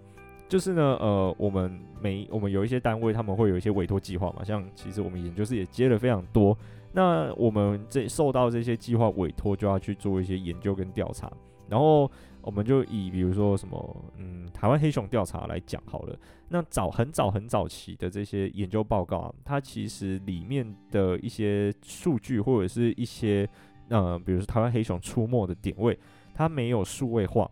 [0.50, 6.58] 就是呢，呃，我们每我们有一些单位，他们会有一些委托计划嘛，像其实我们研究室也接了非常多。
[6.94, 11.30] 那我们这受到这些计划委托，就要去做一些研究跟调查。
[11.68, 12.10] 然后
[12.42, 16.18] 我们就以比如说什么，嗯，台湾黑熊调查来讲好了。
[16.48, 23.46] 那早很早很早期的这些研究报告啊，它其实里面的一些数据或者是一些，
[23.90, 26.00] 呃，比如说台湾黑熊出没的点位，
[26.38, 27.50] 它没有数位化。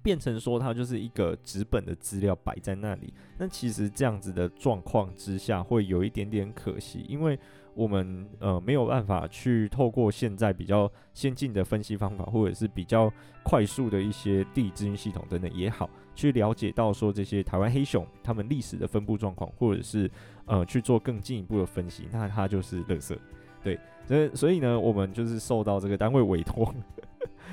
[0.00, 7.38] 变成说它就是一个纸本的资料摆在那里，那其实这样子的状况之下会有一点点可惜，因为
[7.74, 13.12] 我们呃没有办法去透过现在比较先进的分析方法，或者是比较
[13.44, 20.10] 快速的一些地理资讯系统等等也好，去了解到说这些台湾黑熊它们历史的分布状况，或者是
[20.46, 23.18] 呃去做更进一步的分析，那它就是垃圾。
[23.62, 26.72] 对，所以所以呢，我们就是受到这个单位委托。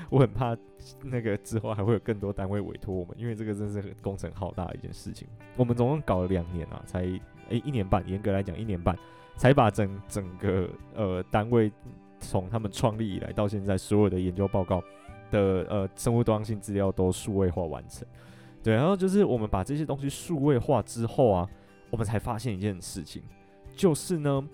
[0.10, 0.56] 我很怕
[1.02, 5.28] 那个之后还会有更多单位委托我们，因为这个真是工程浩大的一件事情。
[5.56, 7.02] 我们总共搞了两年啊，才
[7.50, 8.98] 诶、一年半，严格来讲一年半，
[9.36, 11.72] 才把整整个呃单位
[12.20, 14.84] 从他们创立以来到现在所有的研究报告
[15.32, 18.08] 的呃生物多样性资料都数位化完成。
[18.64, 21.50] 对，然后就是我们把这些东西数位化之后啊，
[21.90, 23.24] 我们才发现一件事情，
[23.76, 24.48] 就是呢，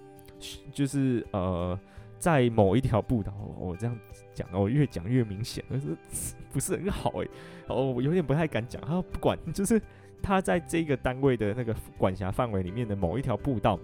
[0.72, 1.78] 就是呃。
[2.22, 3.98] 在某一条步道，我、这样
[4.32, 5.98] 讲哦，越讲越明显，可是
[6.54, 7.28] 不是很好诶。
[7.66, 8.80] 哦，我有点不太敢讲。
[8.84, 9.82] 他不管，就是
[10.22, 13.80] 他在这个单位的那个管辖范围里面的某一条步道，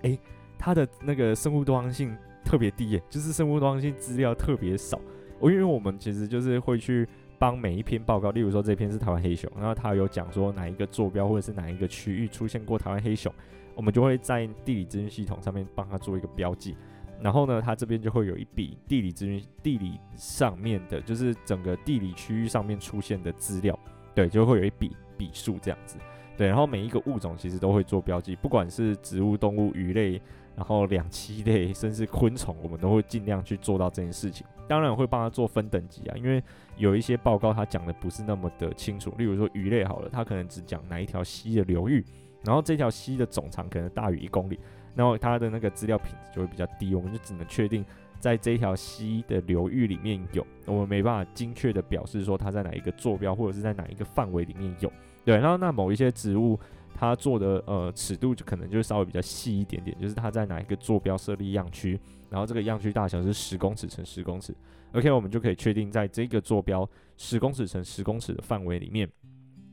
[0.00, 0.18] 诶，
[0.58, 4.98] 他的那个生物多样性特别低耶，就是生物多样性资料特别少。
[5.38, 7.06] 我因为我们其实就是会去
[7.38, 13.30] 帮每一篇报告，例如说这篇是台湾黑熊，然后他有讲说哪一个坐标或者是哪一个区域出现过台湾黑熊，
[13.74, 16.74] 我们就会在地理资讯系统上面帮他做一个标记。
[17.20, 23.78] 然后呢，它这边就会有一笔地理资讯，地理上面的，就是整个地理区域上面出现的资料，
[24.14, 25.96] 对，就会有一笔笔数这样子，
[26.36, 26.46] 对。
[26.46, 30.20] 然后每一个物种其实都会做标记，不管是植物、动物、鱼类，
[30.54, 34.46] 然后两栖类，甚至昆虫，我们都会尽量去做到这件事情。
[34.68, 36.42] 当然会帮它做分等级啊，因为
[36.76, 42.04] 有一些报告它讲的不是那么的清楚，例如说鱼类好了，它可能只讲哪一条溪的流域，
[42.44, 44.60] 然后这条溪的总长可能大于一公里。
[44.98, 47.84] 然后它的那个资料品质就会比较低，我们就只能确定
[48.18, 54.92] 在这一条溪的流域里面有，我们没办法精确的表示说它在哪一个坐标或者是在哪一个范围里面有。
[55.24, 56.58] 对，然后那某一些植物
[56.96, 61.96] 它做的呃尺度就可能就稍微比较细一点点，就是它在哪一个坐标设立样区，
[62.28, 64.52] 然后这个样区大小是十公尺乘十公尺
[64.94, 66.84] ，OK，我们就可以确定在这个坐标
[67.16, 69.08] 十公尺乘十公尺的范围里面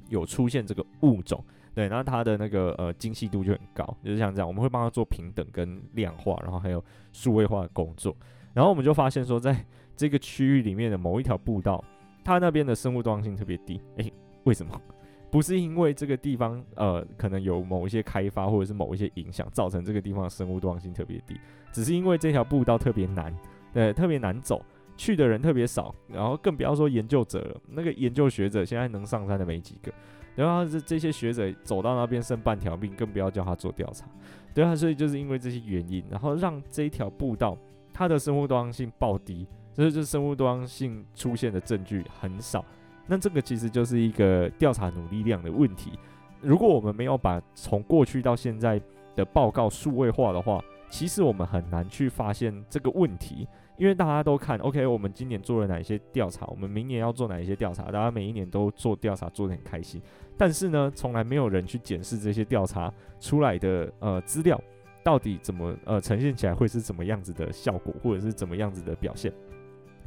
[0.07, 1.43] 有出现这个物种。
[1.75, 8.15] 对，然后它的那个呃精细度就很高，就是像这样，我们会帮它做平等跟量化，然后还有数位化的工作。
[8.53, 9.53] 然后我们就发现说，在
[9.95, 11.83] 这个区域里面的某一条步道，
[12.23, 13.81] 它那边的生物多样性特别低。
[13.97, 14.11] 诶，
[14.45, 14.81] 为什么？
[15.29, 21.35] 不是因为这个地方呃可能有某一些开发或者是某一些影响造成这个地方生物多样性特别低，
[21.73, 23.35] 只是因为这条步道特别难，
[23.73, 24.63] 对，特别难走，
[24.97, 29.91] 去的人特别少，然后更不要说研究者了，那个研究学者现在能上山的没几个。
[30.35, 34.05] 然后这这些学者走到那边剩半条命，更不要叫他做调查，
[34.53, 37.57] 对啊，所以就是因为这些原因，然后让这一条步道
[37.93, 42.65] 它的生物多样性暴低，所以就是生物多样性出现的证据很少。
[43.07, 45.91] 那这个其实就是一个调查努力量的问题。
[46.41, 48.81] 如果我们没有把从过去到现在
[49.15, 53.47] 的报告数位化的话，其实我们很难去发现这个问题。
[53.77, 60.01] 因为大家都看，OK，我们今年做了哪一些调查，我们明年要做哪一些调查，大家每一年都做调查，做得很开心。
[60.37, 64.59] 但是呢，从来没有人去检视这些调查出来的呃资料，
[65.03, 69.31] 到底怎么呃呈现起来会是怎么样子的效果，或者是怎么样子的表现。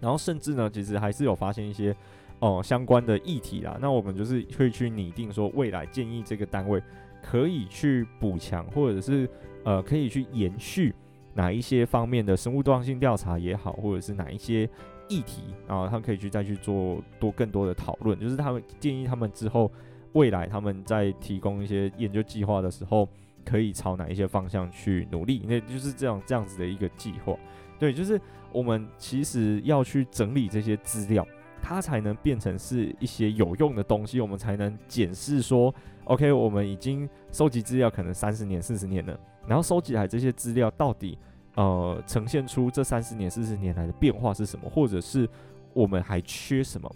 [0.00, 1.94] 然后甚至呢，其实还是有发现一些
[2.40, 3.76] 哦、相关的议题啦。
[3.80, 6.80] 那我们就是会去拟定说，未来建议这个单位
[7.20, 9.28] 可以去补强，或者是
[9.64, 10.94] 呃可以去延续。
[11.38, 14.68] 哪一些方面的生物多样性调查也好，或者是哪一些
[15.08, 19.70] 议题，然后他们可以去再去做多更多的讨论，就是他们建议他们之后
[20.14, 23.08] 未来他们在提供一些研究计划的时候，
[23.44, 27.36] 可以朝哪一些方向去努力，那就是这样这样子的一个计划。
[27.78, 28.20] 对，就是
[28.50, 31.24] 我们其实要去整理这些资料，
[31.62, 35.72] 它才能变成是一些有用的东西，我们才能检视说
[36.02, 39.16] ，OK，我们已经收集资料可能三十年、四十年了，
[39.46, 41.16] 然后收集来这些资料到底。
[41.58, 45.28] 呃，呈现出这三十年、四十年来的变化是什么，或者是
[45.74, 46.88] 我们还缺什么，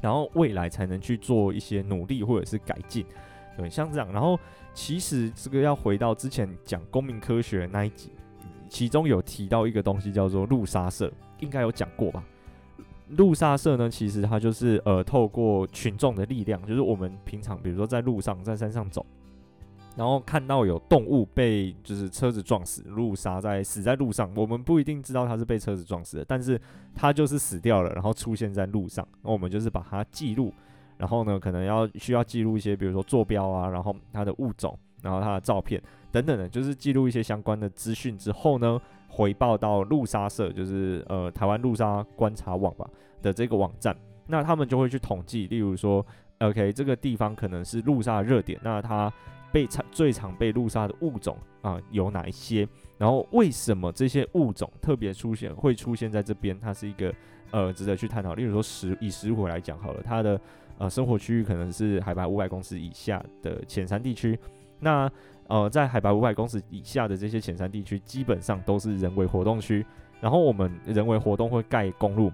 [0.00, 3.04] 然后未来才能去做一些努力或者是改进，
[3.56, 4.08] 对，像这样。
[4.12, 4.38] 然后
[4.72, 8.12] 其实这个要回到之前讲公民科学那一集，
[8.68, 12.22] 其中有提到一个东西叫做路杀社，应该有讲过吧？
[13.08, 19.04] 路杀社呢，其实它就是呃，透过群众的力量，就是我们平常比如说在路上、在山上走。
[20.00, 26.58] 然后看到有动物被就是车子撞死，路杀在死在路上，我们不一定知道它是被车子撞死的，但是
[26.94, 30.54] 它就是死掉了，然后出现在路上，那我们就是把它记录，
[30.96, 35.78] 然后呢，可能要需要记录一些，比如说坐标啊，然后它的物种，然后它的照片
[36.10, 42.88] 等等的，就是记录一些相关的资讯之后呢，回报到路杀社，就是呃台湾路杀观察网吧
[43.20, 43.94] 的这个网站，
[44.26, 46.02] 那他们就会去统计，例如说
[46.38, 49.12] ，OK 这个地方可能是路杀热点，那它。
[49.52, 52.68] 被常最常被路杀的物种啊有哪一些？
[52.98, 56.58] 然后为什么这些物种特别出现会出现在这边？
[56.60, 57.14] 它是一个
[57.50, 58.34] 呃值得去探讨。
[58.34, 60.40] 例如说石以石虎来讲好了，它的
[60.78, 64.38] 呃生活区域可能是海拔五百公尺以下的浅山地区。
[64.78, 65.10] 那
[65.48, 69.84] 呃在海拔五百公尺以下的这些浅山地区，基本上都是人为活动区。
[70.20, 72.30] 然后我们人为活动会盖公路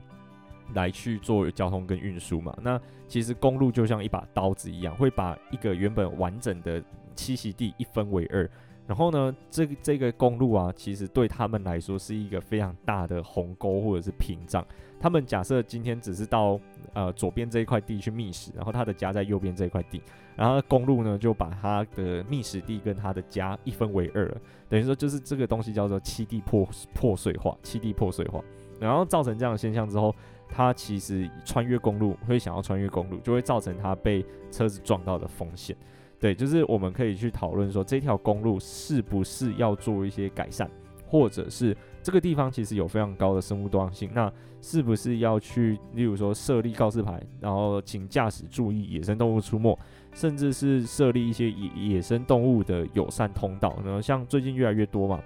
[0.75, 2.53] 来去做交通跟运输嘛。
[2.61, 6.83] 那其实公路就像一把刀子一样，会把一个原本完整的
[7.17, 8.49] 栖息地一分为二，
[8.87, 14.65] 然后呢，这个这个公路啊，其实对他们来说是一个非常大的鸿沟或者是屏障。
[14.99, 16.59] 他们假设今天只是到
[16.95, 20.01] 呃左边这一块地去觅食，然后他的家在右边这一块地，
[20.35, 28.43] 然后公路呢就把他的觅食地跟他的家一分为二了，等于说就是这个东西叫做栖地破破碎化，栖地破碎化，
[28.81, 30.15] 然后造成这样的现象之后，
[30.49, 35.77] 他其实穿越公路会想要穿越公路，就会造成他被车子撞到的风险。
[36.19, 40.71] 对，就是我们可以去讨论说，这条公路是不是要做一些改善，
[41.07, 49.79] 或者是这个地方其实有非常高的生物多样性，那是不是要去，例如说设立告示牌，然后请驾驶注意野生动物出没，
[50.15, 55.21] 甚至是设立一些野野生动物的友善通道，然后像最近越来越多嘛，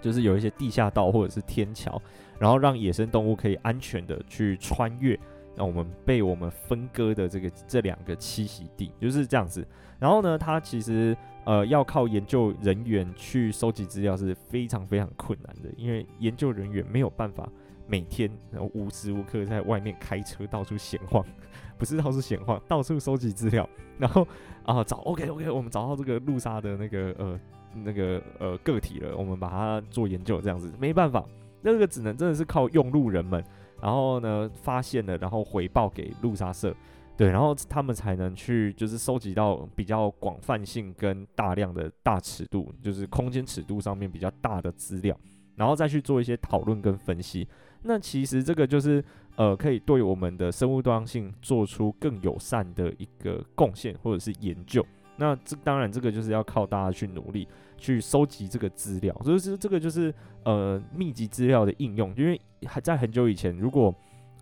[0.00, 2.00] 就是有一些地下道或者是天桥，
[2.38, 5.18] 然后让野生动物可以安全的去穿越。
[5.56, 9.66] 那我们被我们分割的这个这两个栖息地就是这样子。
[9.98, 17.48] 然后呢，它其实呃要靠研究人员去收集资料是非常非常困难的，因为研究人员没有办法
[17.86, 18.30] 每天
[18.74, 21.24] 无时无刻在外面开车到处闲晃，
[21.78, 23.66] 不是到处闲晃，到处收集资料。
[23.98, 24.28] 然后
[24.66, 27.40] 啊找 OK OK，我们找到这个路杀的那个呃
[27.72, 31.24] 那个呃个体了，我们把它做研究这样子，没办法，
[31.62, 33.42] 那个只能真的是靠用路人们。
[33.80, 36.74] 然后呢，发现了，然后回报给路杀社，
[37.16, 45.18] 对，然后他们才能去，就是收集到比较广泛性跟大量的大尺度，就是空间尺度上面比较大的资料，
[45.54, 47.46] 然后再去做一些讨论跟分析。
[47.82, 49.04] 那其实这个就是
[49.36, 54.84] 呃，可以对我们的生物多样性做出更友善的一个贡献或者是研究。
[55.16, 57.46] 那这当然，这个就是要靠大家去努力
[57.76, 60.14] 去收集这个资料，所以是这个就是
[60.44, 62.14] 呃密集资料的应用。
[62.16, 63.94] 因为还在很久以前，如果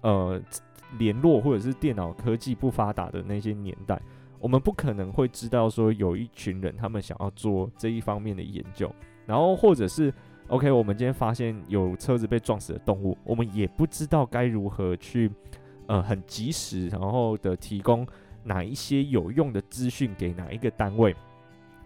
[0.03, 0.41] 呃
[0.99, 4.01] 联络或者是电脑科技不发达的那些年代，
[4.39, 8.91] 我们不可能会知道说有一群人他们想要做这一方面的研究，
[9.27, 10.13] 然后或者是
[10.49, 15.31] OK，我们今天发现有车子被撞死的动物，我们也不知道该如何去
[15.87, 18.07] 呃很及时然后的提供。
[18.47, 21.17] 哪一些有用的资讯给哪一个单位，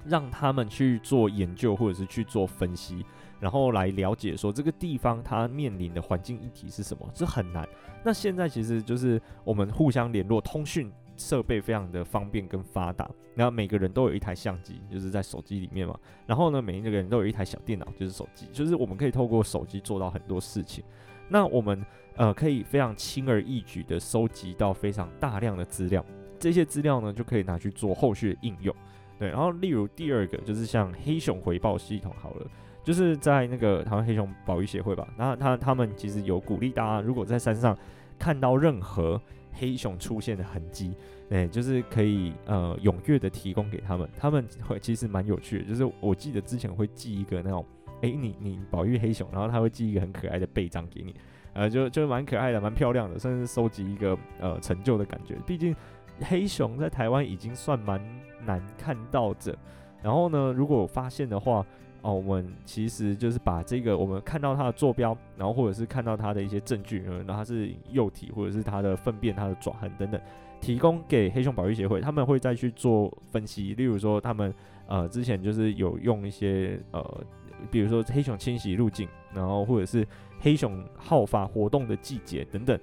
[0.04, 3.04] 让他们去做研究或者是去做分析，
[3.40, 7.68] 然后来了解说这个地方它面临的环境议题是什么，这很难。
[8.04, 15.98] 那现在其实就是我们互相联络，通讯设备非常的方便跟发达，然后每个人都有一台相机，就是在手机里面嘛。
[16.26, 20.84] 然后呢，每一个人都有一台小电脑，就是手机，就是我们可以透过手机做到很多事情。
[21.28, 21.84] 那我们
[22.16, 26.02] 呃可以非常轻而易举的收集到非常大量的资料，
[26.38, 28.74] 这些资料呢就可以拿去做后续的应用。
[29.18, 32.46] 对，然后例如第二个就是像黑熊回报系统好了，
[32.84, 37.76] 就是在那个台湾黑熊保育协会吧，那他他们其实有鼓励大家，如果在山上
[38.18, 39.20] 看到任何
[39.52, 40.94] 黑熊出现的痕迹，
[41.30, 47.64] 哎，就是可以呃踊跃的提供给他们，他们会其实蛮有趣的，就是我记得之前会寄一个那种。
[48.02, 51.12] 诶，你你保育黑熊，然后他会寄一个很可爱的背章给你，
[51.52, 55.34] 呃，就就蛮可爱的，蛮漂亮的，甚至收集一个呃成就的感觉。
[55.44, 55.74] 毕竟
[56.20, 58.00] 黑熊在台湾已经算蛮
[58.44, 59.56] 难看到的。
[60.02, 61.64] 然后呢，如果发现的话，
[62.02, 70.20] 哦，我们其实就是把这个我们看到它的坐标，然后或者是看到它的一些证据，然后它是幼体或者是它的粪便、它的爪痕等等，
[70.60, 73.74] 提供给黑熊保育协会，他们会再去做分析。
[73.74, 74.54] 例如说，他们
[74.86, 77.24] 呃之前就是有用一些呃。
[77.72, 80.06] 比如说黑熊迁徙路径，然后或者是
[80.38, 82.78] 黑熊好发活动的季节等等，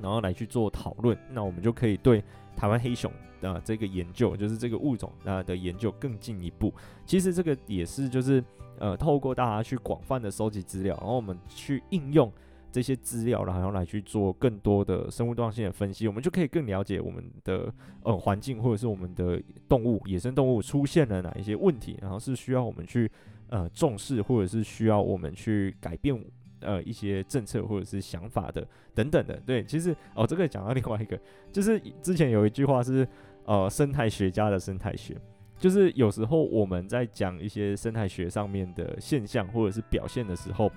[0.00, 2.20] 然后来去做讨论，那我们就可以对
[2.56, 6.72] 台湾黑熊的这个研究，就是这个物种啊的研究更进一步。
[7.04, 8.42] 其实这个也是就是
[8.78, 12.32] 呃透过大家去广泛的收集资料，然后我们去应用
[12.70, 17.72] 这些资料，然后来去做更多的生物多样性的分析，我们就可以更了解我们的
[18.02, 23.10] 呃环境或者是我们的动物、野生动物出现了哪一些问题，然后是需要我们去。
[23.48, 26.18] 呃，重视或者是需要我们去改变
[26.62, 31.18] 呃一些政策或者是想法的等等的，对，其实哦，这个讲到另外一个，
[31.52, 33.06] 就是之前有一句话是
[33.44, 35.16] 呃生态学家的生态学，
[35.58, 40.70] 就是有时候我们在讲一些生态学上面的现象或者是表现的时候，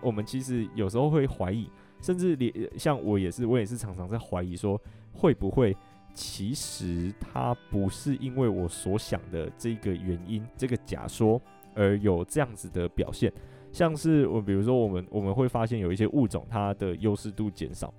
[0.00, 1.70] 我们其实有时候会怀疑，
[2.00, 4.80] 甚至连像我也是，我也是常常在怀疑说，
[5.12, 5.76] 会不会
[6.14, 11.40] 其实它不是因为我所想的这个原因，这个假说。
[11.78, 13.30] 而有这样子的表现，
[13.76, 17.92] 像是我比如说我们我们会发现有一些物种它的优势度减少，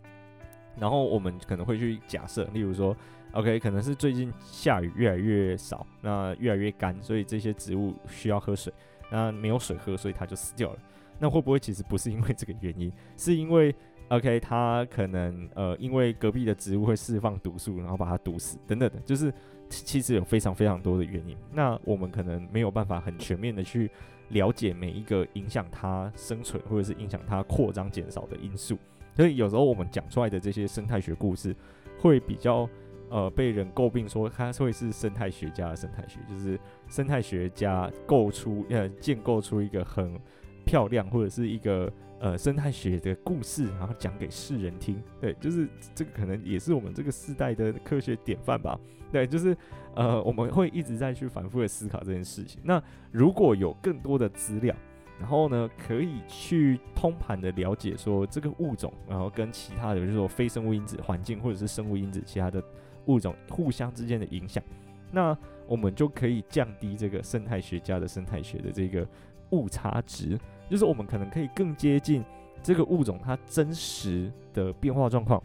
[0.75, 2.97] 然后我们可能会去假设，例如说
[3.33, 8.73] ，OK，可能是最近下雨越来越少，那越来越干，所以这些植物需要喝水，
[9.11, 10.79] 那没有水喝，所以它就死掉了。
[11.19, 13.75] 那会不会其实不是因为这个原因，是因为
[14.07, 19.31] OK 它可能呃因为隔壁的植物会释放毒素，然后把它毒死等等的，就是。
[19.69, 23.91] 其实有非常非常多的原因，那我们可能没有办法很全面的去
[24.29, 28.77] 了解每一个影响它生存或者是影响它扩张减少的因素，
[29.15, 31.55] 所以有时候我们讲出来的这些生态学故事，
[31.99, 32.69] 会比较
[33.09, 40.19] 呃被人诟病说它会是生态学家的生态学，就是生态学家构出呃建构出一个很
[40.65, 41.91] 漂亮或者是一个。
[42.19, 48.75] 呃，生态学的故事，然后讲给世人听，对，就是这个可能也是我们这个时代的科学典范吧。
[49.11, 49.55] 对，就是
[49.97, 52.61] 呃，我们会一直在去反复的思考这件事情。
[52.63, 52.79] 那
[53.11, 54.75] 如果有更多的资料，
[55.19, 62.63] 然后呢，可以去通盘的了解说这个物种，然后跟其他的，就是说非生物因子、环境或者是生物因子其他的
[63.07, 64.63] 物种互相之间的影响，
[65.11, 65.35] 那
[65.65, 69.07] 我们就可以降低这个生态学家的生态学的这个
[69.49, 70.39] 误差值。
[70.69, 72.23] 就是我们可能可以更接近
[72.61, 75.41] 这个物种它真实的变化状况，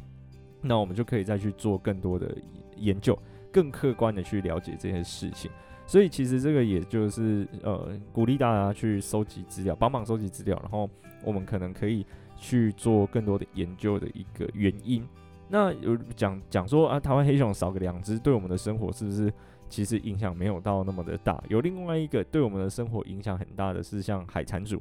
[0.61, 2.37] 那我们就可以再去做更多的
[2.77, 3.19] 研究，
[3.53, 5.51] 更客观的去了解这些事情。
[5.87, 10.89] 所以其实这个也就是呃鼓励大家去收集资料，帮忙收集资料，然后
[11.23, 15.07] 我们可能可以去做更多的研究的一个原因。
[15.49, 19.33] 那有讲讲说啊，台湾黑熊少个两只，对我们的生活是不是？
[19.69, 21.43] 其实影响没有到那么的大。
[21.49, 24.79] 有另外一个对我们的生活影响很大的是像海蟾蜍。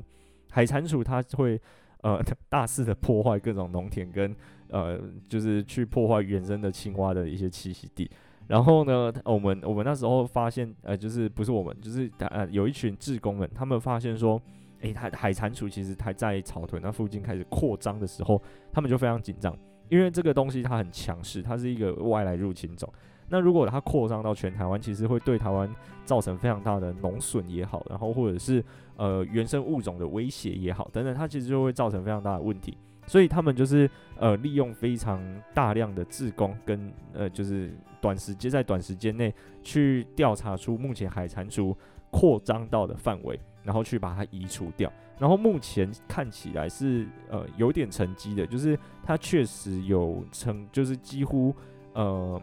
[0.49, 1.57] 海蟾蜍它会
[2.01, 4.35] 呃 大肆的破坏各种农田跟
[4.67, 4.99] 呃
[5.29, 8.11] 就是去破坏原生的青蛙的一些栖息地。
[8.51, 14.41] 然后呢，我们我们那时候发现呃就是不是我们就是呃有一群志工们，他们发现说，
[14.81, 18.41] 诶，海海蟾蜍其实它在草屯那附近开始扩张的时候，
[18.73, 22.91] 他们就非常紧张，因为这个东西它很强势，它是一个外来入侵种。
[23.29, 25.73] 那如果它扩张到全台湾，其实会对台湾
[26.03, 28.61] 造成非常大的农损也好，然后或者是
[28.97, 32.77] 呃原生物种的威胁也好，等等，它其实就会造成非常大的问题。
[33.07, 33.89] 所以他们就是
[34.19, 35.21] 呃利用非常
[35.53, 39.33] 大量的志工跟呃就是短时间在短时间内
[39.63, 41.75] 去调查出目前海蟾蜍
[42.09, 44.91] 扩张到的范围，然后去把它移除掉。
[45.19, 51.55] 然后目前看起来是呃有点成绩的，就是它确实有成，就是几乎
[51.93, 52.41] 呃。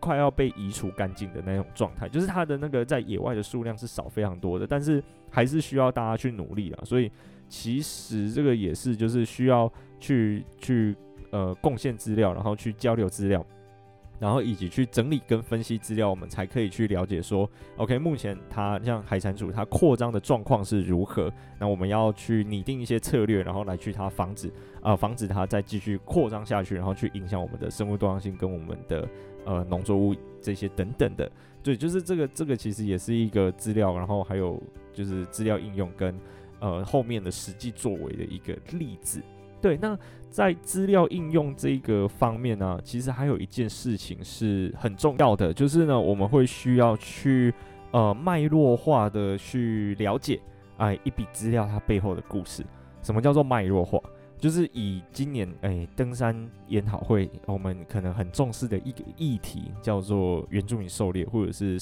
[0.00, 6.84] 快要被移除干净的那种状态，就是它的那个在野外的数量是少非常多的，但是还是需要大家去努力啊。
[6.84, 7.10] 所以
[7.48, 10.94] 其实这个也是就是需要去去
[11.32, 13.44] 呃贡献资料，然后去交流资料。
[14.18, 21.32] 然后以及去整理跟分析资料，我们才可以去了解说，OK，目前它像海蟾蜍它扩张的状况是如何？
[21.58, 24.52] 那我们要去拟定一些策略，然后来去它防止
[24.82, 29.08] 啊、防止它再继续扩张下去，然后去影响我们的生物多样性跟我们的
[29.44, 31.30] 呃农作物这些等等的。
[31.62, 34.62] 对，就是这个这个其实也是一个资料，然后还有
[34.92, 36.18] 就是资料应用跟
[36.60, 39.22] 呃后面的实际作为的一个例子。
[39.60, 39.98] 对，那
[40.30, 47.52] 在资料应用这个方面呢，其实还有一件事情是很重要的，就是呢，我们会需要去
[47.90, 50.40] 呃脉络化的去了解
[50.76, 52.64] 哎一笔资料它背后的故事。
[53.02, 53.98] 什么叫做脉络化？
[54.38, 61.76] 就是以今年哎登山研讨会我们可能很重视的一个议题叫做原住民狩猎，或者是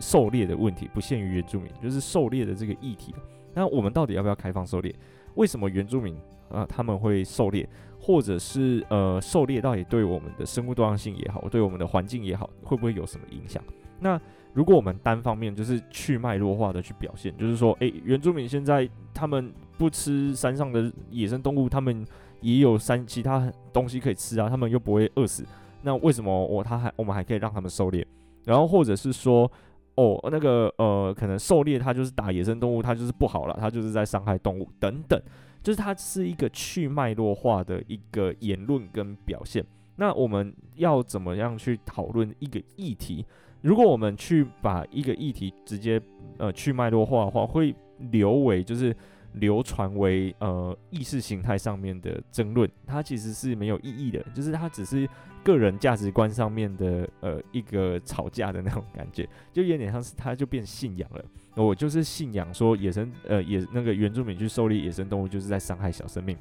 [0.00, 3.14] 狩猎的问题，不限于原住民，就是狩猎的这个议题。
[3.54, 4.94] 那我们到底要不要开放狩猎？
[5.34, 6.16] 为什么原住民？
[6.50, 7.68] 啊，他们会狩猎，
[7.98, 13.60] 或者是呃，狩猎到底对我们的生物多样性也好，对我们的环境也好，会不会有什么影响？
[13.98, 14.20] 那
[14.52, 22.06] 如果我们单方面就是去脉络化的去表现，就是说，诶、原住民现在他们不吃山上的野生动物，他们
[22.40, 25.44] 也有山其他东西可以吃啊，他们又不会饿死，
[25.82, 28.06] 那为什么我他还我们还可以让他们狩猎？
[28.44, 29.50] 然后或者是说，
[29.96, 35.20] 哦，那个呃，可能狩猎它就是打野生动物，它就是不好了，它就是在伤害动物等等。
[35.62, 39.64] 就是它是一个去脉络化的一个言论跟表现。
[39.96, 43.24] 那我们要怎么样去讨论一个议题？
[43.62, 46.00] 如果我们去把一个议题直接
[46.38, 48.94] 呃去脉络化的话，会流为就是。
[49.38, 55.08] 流传为呃意识形态上面的争论，它其实是没有意义的，就是它只是
[55.44, 61.24] 个人价值观上面的呃一个吵架的那种感觉， 就有点像是他就变信仰了。
[61.54, 66.36] 我就是信仰说野生呃野那个原住民去狩猎野生动物就是在伤害小生命，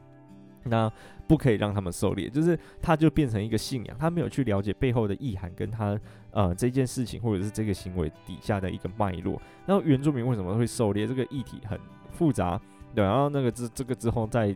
[0.64, 0.92] 那
[1.28, 6.00] 不可以让他们狩猎，就是他就变成一个信仰，他没有去了解背后的意涵，跟他
[6.32, 9.40] 呃这件事情或者是这个行为底下的一个脉络。
[9.68, 11.06] 那原住民为什么会狩猎？
[11.06, 11.80] 这个议题很
[12.12, 12.60] 复杂。
[12.96, 14.56] 对，然后那个之这个之后再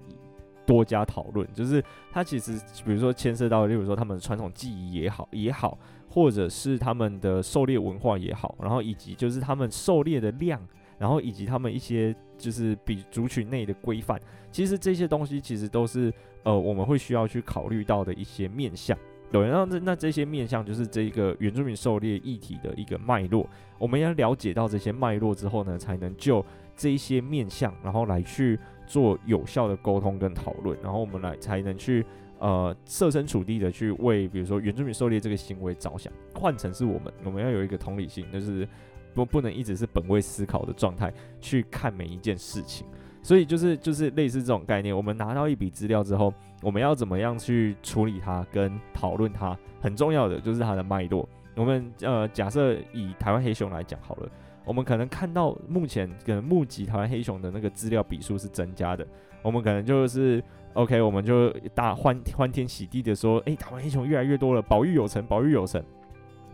[0.68, 10.62] 多加讨论，就是它其实比如说牵涉到，例如说他们传统技艺也好也好，或者是他们的狩猎文化也好，然后以及就是他们狩猎的量，
[11.00, 14.20] 然后以及他们一些就是比族群内的规范，
[14.52, 16.14] 其实这些东西其实都是
[16.44, 18.98] 呃我们会需要去考虑到的一些面向。
[19.32, 23.50] 对，然后这那这些面向就是这个原住民狩猎议题的一个脉络，
[23.80, 26.46] 我们要了解到这些脉络之后呢，才能就。
[26.80, 32.04] 这一些面向，然后来去做有效的沟通跟讨论，然后我们来才能去
[32.40, 36.12] 呃设身处地的去为比如说原住民狩猎这个行为着想。
[36.34, 38.68] 换成是我们，我们要有一个同理心，就是
[39.14, 42.88] 不不能一直是本位思考的状态去看每一件事情。
[43.22, 49.58] 所以就是就是类似这种概念，我们拿到一笔资料之后，我们要怎么样去处理它跟讨论它？
[49.82, 51.28] 很重要的就是它的脉络。
[51.56, 54.30] 我们呃假设以台湾黑熊来讲好了。
[54.68, 59.08] 我们可能看到目前可能目击台湾黑熊的那个资料笔数是增加的，
[59.42, 60.44] 我们可能就是
[60.74, 65.82] OK，我们就大欢欢天喜地的说，诶，台湾黑熊越来越多了，保育有成，保育有成。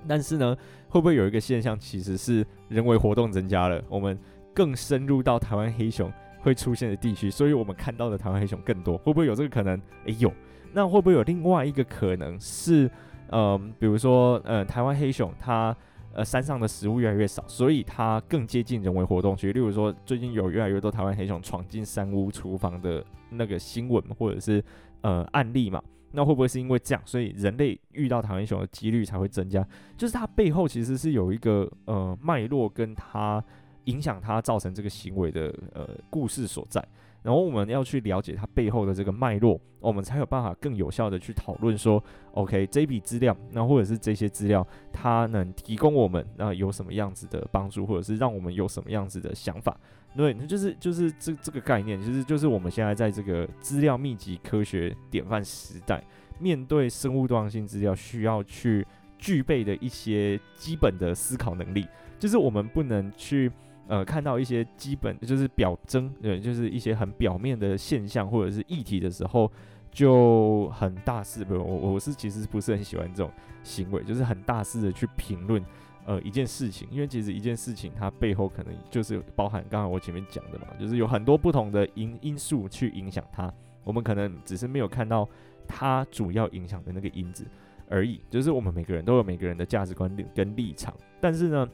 [0.07, 0.55] 但是呢，
[0.89, 4.17] 会不会有一个现象，其实是人为活动增加了，我们
[4.53, 9.75] 更深入到台湾黑熊会出现的地区，所以我们看到的台湾黑熊更多，会不会有这个可能？
[10.05, 10.31] 诶，有。
[10.71, 12.85] 那会不会有另外一个可能是，
[13.31, 15.75] 嗯、呃，比如说，呃，台湾黑熊它。
[16.13, 19.51] 呃，山上的食物越来越少，所以它更接近人为活动区。
[19.51, 24.63] 例如说，最近有越来越多台湾黑熊闯进山屋厨房的那个新闻，或者是
[25.01, 25.81] 呃案例嘛？
[26.11, 29.67] 那会不会是因为这样，所以人类遇到台湾黑熊的几率才会增加？
[29.97, 33.43] 就是它背后其实是有一个呃脉络，跟它
[33.85, 36.79] 影响它造成这个行为的呃故事所在。
[37.23, 42.03] 然后我们要去了解它背后的这个脉络，我们才有办法更有效的去讨论说
[42.33, 49.75] ，OK，这笔资料，那或者是这些资料，它能提供我们那有什么样子的帮助，或者是让我们有什么样子的想法？
[50.17, 56.03] 对，那就是就是这这个概念，其实就是我们现在在这个资料密集科学典范时代，
[56.39, 58.85] 面对生物多样性资料需要去
[59.17, 61.87] 具备的一些基本的思考能力，
[62.19, 63.49] 就是我们不能去。
[63.87, 69.51] 呃，看到一些基本就是表征，对，就是一些很表面的现象或者是议题的时候，
[69.91, 73.31] 就很大肆，不，我我是其实不是很喜欢这种
[73.63, 75.63] 行为，就是很大肆的去评论
[76.05, 83.53] 呃一件事情，因为其实一件事情它背后可能就是包含刚刚我前面讲的嘛，就是有很多不同的因因素去影响它，
[83.83, 85.27] 我们可能只是没有看到
[85.67, 87.45] 它主要影响的那个因子。
[87.89, 88.19] 而已。
[88.29, 91.69] 就是我们每个人都有每个人的价值观跟立场，但是呢，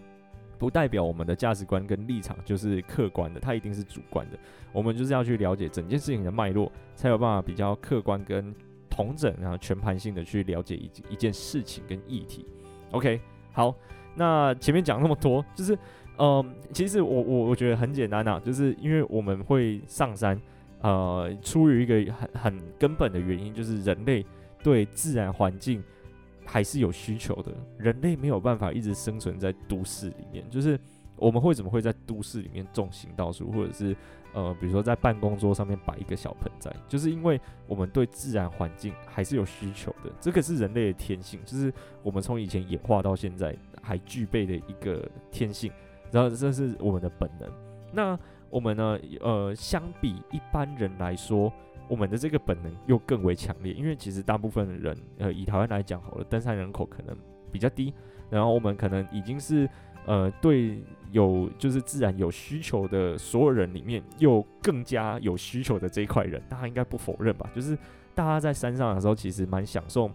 [0.60, 4.38] 不代表我们的价值观跟立场就是客观的，它一定是主观的。
[4.72, 8.54] 我们就是要去了解整件事情的脉络，才有办法比较客观跟
[8.90, 12.46] 同整，然后全盘性的去了解一一件事情跟议题。
[12.92, 13.20] OK，
[13.54, 13.74] 好，
[14.14, 15.76] 那前面讲那么多，就是。
[16.22, 20.38] 嗯，其实我我我觉得很简单呐、就是因为我们会上山，
[20.82, 24.26] 呃，出于一个很很根本的原因，就是人类
[24.62, 25.82] 对自然环境
[26.52, 27.52] 还是有需求的。
[27.78, 30.80] 人类没有办法一直生存在都市里面，就是
[31.16, 33.96] 我们会怎么会在都市里面种行道树，或者是
[34.34, 40.12] 呃，比如说在办公桌上面摆一个小盆栽，就是因为我们对自然环境还是有需求的。
[40.20, 41.72] 这个是人类的天性，就是
[42.02, 45.72] 我们从以前演化到现在还具备的一个天性。
[46.12, 47.48] 然后这是我们的本能。
[47.94, 48.20] 那
[48.50, 48.98] 我们呢？
[49.22, 51.54] 呃，相比一般人来说，
[51.90, 53.74] 我们的这个本能又更为强烈。
[53.74, 57.18] 因为其实大部分的人，呃，以台湾来讲好了，登山人口可能
[57.52, 57.94] 比较低。
[58.30, 59.68] 然后我们可能已经是
[60.06, 60.82] 呃，对
[61.12, 67.50] 有就是自然有需求的所有人里面，又更加有需求的这一块人，大家应该不否认吧？
[67.54, 67.78] 就是
[68.16, 70.10] 大家在山上的时候，其实蛮享受，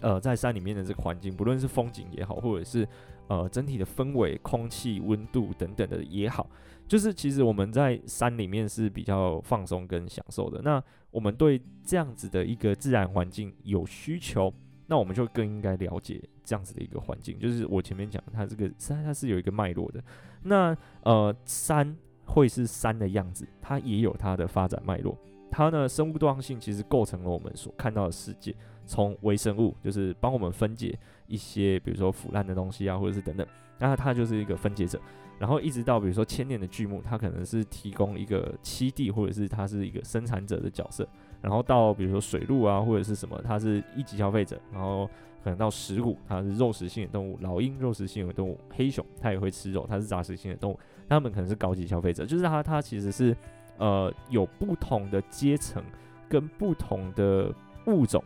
[0.00, 2.86] 呃，在山里面的这个环境，不论是风景也好，或者是。
[3.28, 6.48] 呃，整体的氛围、空气、温度等等的也好，
[6.88, 10.60] 就是其实我们在山里面是比较放松跟享受的。
[10.62, 14.52] 那我们对这样子的一个自然环境有需求，
[14.86, 17.38] 那我们就更应该了解这样子的一个环境。
[17.38, 20.02] 就是我前面讲，它这个山它是有一个脉络的。
[20.42, 25.16] 那呃，山会是山的样子，它也有它的发展脉络。
[25.50, 28.54] 它呢，生物多样性其实构成了我们所看到的世界。
[28.86, 33.46] 从微生物就是帮我们分解一些，比如说腐烂的东西啊，或者是等等，
[33.78, 34.98] 那它就是一个分解者。
[35.38, 41.08] 然后一直到比如说千年的巨木，它可能是提供一个栖地，或者是它是一个生产者的角色。
[41.40, 44.60] 然后到比如说水鹿啊，或者是什么，它是一级消费者。
[44.72, 45.06] 然后
[45.44, 50.78] 可能到石骨，它是肉食性的动物；老鹰肉食性的动物；黑熊它也会吃肉，它是杂食性的动物。
[51.08, 53.36] 它们可能是高级消费者，就是它它其实是
[53.78, 55.82] 呃有不同的阶层
[56.28, 57.54] 跟不同的
[57.86, 58.22] 物种。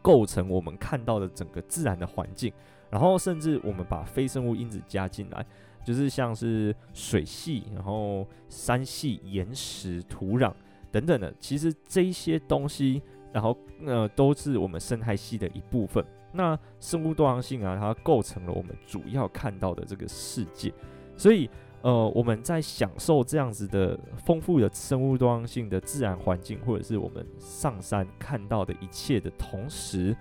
[0.00, 2.52] 构成我们看到的整个自然的环境，
[2.90, 5.46] 然后甚至我们把非生物因子加进来，
[5.84, 10.52] 就是像是水系，然后山系、岩石、土壤
[10.90, 13.02] 等等的，其实这些东西，
[13.32, 13.56] 然后
[13.86, 16.04] 呃都是我们生态系的一部分。
[16.32, 20.72] 那生物多样性啊，它构成了我们主要看到的这个世界，
[21.16, 21.48] 所以。
[21.84, 30.16] 呃，我们在享受这样子的丰富的生物多样性的自然环境，或者是我们上山看到的一切的同时，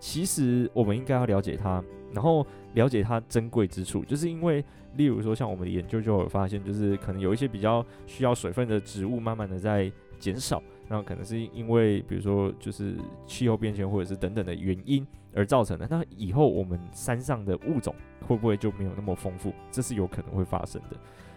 [0.00, 1.84] 其实我们应该要了解它，
[2.14, 4.02] 然后了解它珍贵之处。
[4.06, 4.64] 就是因为，
[4.96, 10.62] 例如说，像我们的研究就有发现，就是可能有一些比较需要水分的植物，慢慢的在减少。
[10.88, 12.94] 那可能是因为，比如说，就是
[13.26, 15.86] 气候变迁，或者是等等的原因而造成的。
[15.88, 17.94] 那以后我们山上的物种
[18.26, 19.54] 会不会就没有那么丰富？
[19.70, 20.96] 这是有可能会发生的。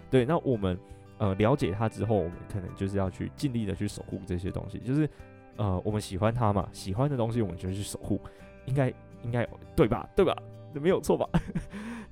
[0.09, 0.77] 对，那我们
[1.17, 4.79] 呃了解它之后，我们可能就是要去尽力的去守护这些东西。
[4.79, 5.09] 就是
[5.55, 8.19] 呃，我们喜欢它嘛，喜欢的东西我们就去守护，
[8.65, 8.93] 应该
[9.23, 10.09] 应该对吧？
[10.15, 10.35] 对吧？
[10.73, 11.25] 没有错吧？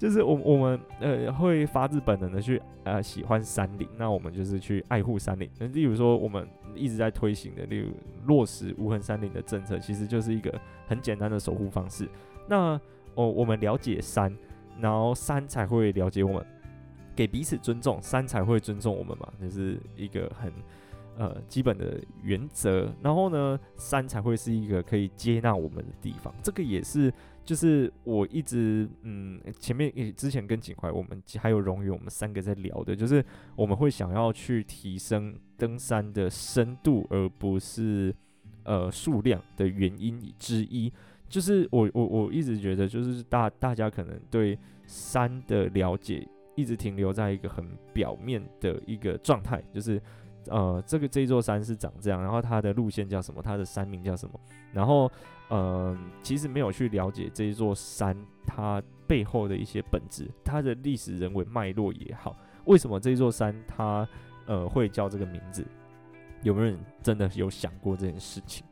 [0.03, 5.49] 就是我我们呃会发自本能的去呃喜欢山林，那我们就是去爱护山林。
[5.57, 6.45] 那例如说我们
[6.75, 7.87] 一直在推行的，例如
[8.25, 12.05] 落实无痕山林的政策，其实就是一个很简单的守护方式。
[12.49, 12.77] 那
[13.15, 14.35] 哦，我们了解山，
[14.77, 16.45] 然后山才会了解我们，
[17.15, 20.51] 给彼此尊重，山才会尊重我们嘛，就是一个很
[21.17, 22.93] 呃基本的原则。
[23.01, 26.35] 然后呢，山才会是一个可以接纳我们的地方。
[26.43, 27.09] 这个也是。
[27.45, 33.23] 就是我一直嗯，前面之前跟景怀，我们还有荣宇，我们三个在聊的，就是
[33.55, 38.15] 我们会想要去提升登山的深度，而不是
[38.63, 40.91] 呃数量的原因之一。
[41.27, 49.99] 就是我我我一直觉得，就是大大家可能对山的了解一直停留在一个很表面的一个状态，就是
[50.47, 54.39] 呃这个这座山是长这样，然后它的路线叫什么，它的山名叫什么，
[54.71, 55.11] 然后。
[55.49, 58.17] 嗯，其实没有去了解这一座山
[58.47, 62.35] 它背后的一些本质，它的历史人文脉络也好，
[62.65, 64.07] 为什么这座山它
[64.47, 65.63] 呃会叫这个名字？
[66.41, 68.65] 有没有人真的有想过这件事情？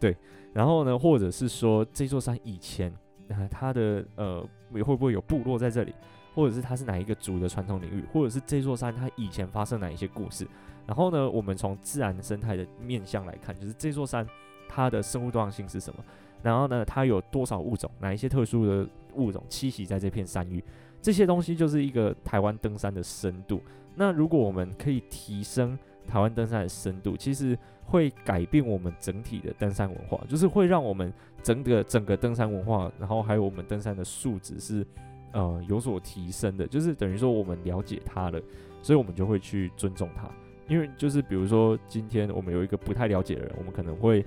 [0.00, 0.16] 对，
[0.52, 2.92] 然后呢，或者是说这座山以前
[3.28, 5.94] 呃它的呃会不会有部落在这里，
[6.34, 10.48] 或者是它是哪一个族的传统领域，或者是这座山它以前发生哪一些故事？
[10.86, 14.26] 然后呢，我们从自然生态的面向来看，就是这座山。
[14.66, 16.02] 它的生物多样性是什么？
[16.42, 17.88] 然后呢，它有多少物种？
[18.00, 20.64] 哪一些特殊的物种栖息在这片山域？
[21.00, 23.60] 这些东西就是一个台湾登山的深度。
[23.94, 25.78] 那如果我们可以提升
[26.08, 34.84] 台湾登山的深度，其实会改变我们整体的登山文化，就是会让我们整个整个登山文化，然后还有我们登山的素质是
[35.32, 38.42] 呃有所提升的，就是等于说我们了解它了，
[38.82, 40.28] 所以我们就会去尊重它。
[40.68, 44.24] 因为就是比如说今天我们有一个不太了解的人，我们可能会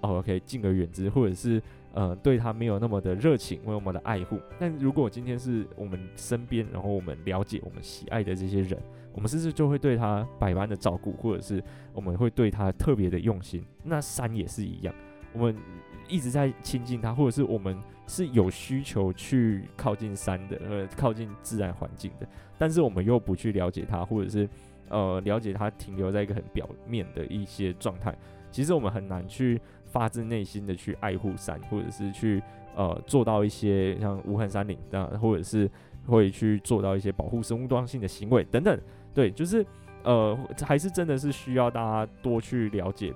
[0.00, 1.62] 哦 OK 敬而远之，或者是
[1.92, 4.38] 呃对他没有那么的热情，没有那么的爱护。
[4.58, 8.78] 但如果今天是我们身边，然后我们了解我们喜爱的这些人。
[9.12, 11.60] 我们是不是就会对他百般的照顾，或者是
[11.92, 13.60] 我们会对他特别的用心？
[13.82, 14.94] 那山也是一样，
[15.32, 15.56] 我们
[16.08, 17.76] 一直在亲近他，或者是我们
[18.06, 24.48] 是有需求去靠近山的，呃，靠近自然环境的，但是我们又不去了解他，或者是
[24.90, 28.14] 呃了解他停留在一个很表面的一些状态。
[28.50, 32.42] 其实我们很难去发自内心的去爱护山，或者是去
[32.76, 35.70] 呃做到一些像无痕山林这样，或者是
[36.06, 38.78] 会去做到一些保护生物多样性的行为等等。
[39.14, 39.64] 对，就是，
[40.02, 43.14] 呃，还是真的是需要大家多去了解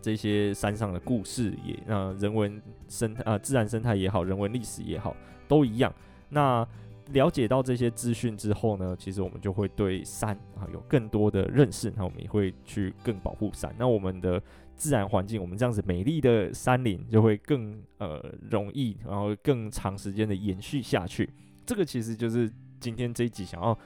[0.00, 5.14] 这些山上的故事也，那呃，人文生态呃，自然生态也好，人文历史也好，
[5.46, 5.92] 都一样。
[6.28, 6.66] 那
[7.12, 13.74] 了解到这些资讯之后呢，其实我们就会对山啊有更多的认识，那我们也会去更保护山。
[13.78, 14.42] 那我们的
[14.74, 21.28] 自然环境，我们这样子美丽的山林就会更呃容易，然后更长时间的延续下去。
[21.64, 22.50] 这个其实就是
[22.80, 23.78] 今天这一集想要。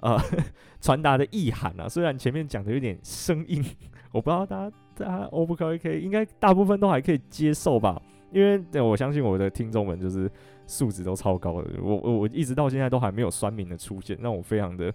[0.00, 0.20] 呃，
[0.82, 3.64] 传达的意涵啊，虽然前面讲的有点生硬，
[4.12, 8.02] 我不知道大家大家 O 不 OK，应该大部分都还可以接受吧。
[8.30, 10.30] 因为对我相信我的听众们就是
[10.66, 14.92] 素质都超高的，我我我一直到现在都还没有酸民的出现，让我非常的，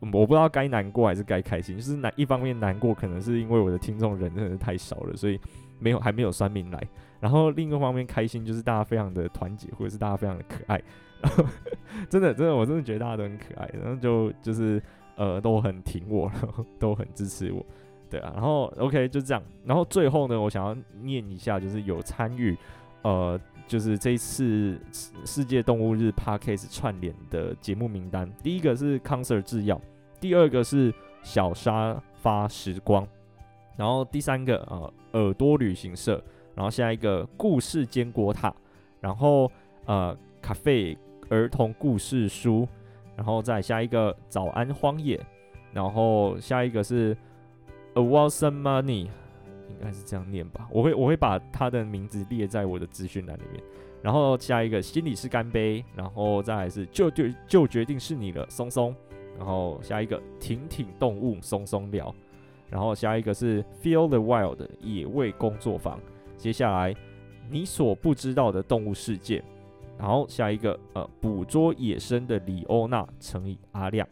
[0.00, 1.76] 我不知道该难过还是该开心。
[1.76, 5.40] 就是难一方面难过，可能是因为我的听众人真的是太少了，所以
[5.78, 6.80] 没有还没有酸民来。
[7.20, 10.80] 然后另一个方面开心，就是大家非常的团结，或者是大家非常的可爱。
[12.08, 14.80] 真的，真的，我真的觉得大家都很可爱，然后就就是
[15.16, 16.30] 呃，都很挺我，
[16.78, 17.66] 都很支持我，
[18.08, 22.56] 对啊，然后 OK 就这样，然后最后呢，我想要念一下，就是有参与
[23.02, 23.36] 呃，
[23.68, 24.80] 就是这一次
[25.24, 29.80] 世界动物日 Podcast 串联的节目名单，第一个是康 Sir 制药，
[30.20, 30.92] 第二个是
[31.22, 33.06] 小沙发时光，
[33.76, 36.20] 然后第三个啊、呃、耳朵旅行社，
[36.56, 38.52] 然后下一个故事坚果塔，
[39.00, 39.48] 然后
[39.84, 40.98] 呃咖啡。
[41.30, 42.66] 儿童故事书，
[43.14, 45.20] 然后再下一个早安荒野，
[45.74, 47.14] 然后下一个是
[47.92, 49.08] A Awesome Money，
[49.78, 50.68] 应该是这样念吧？
[50.70, 53.62] 我会我会把他的名字列在我的资讯栏里面。
[54.02, 58.94] 然后下一个心里是干杯，然后再来是就就就决定是你了，松松。
[59.36, 62.14] 然后下一个挺挺动物，松松聊。
[62.70, 66.00] 然后下一个是 Feel the Wild 野味工作坊。
[66.36, 66.94] 接下来
[67.48, 69.42] 你所不知道的动物世界。
[69.98, 74.06] 然后下一个，呃，捕捉野生的李欧娜乘以阿亮，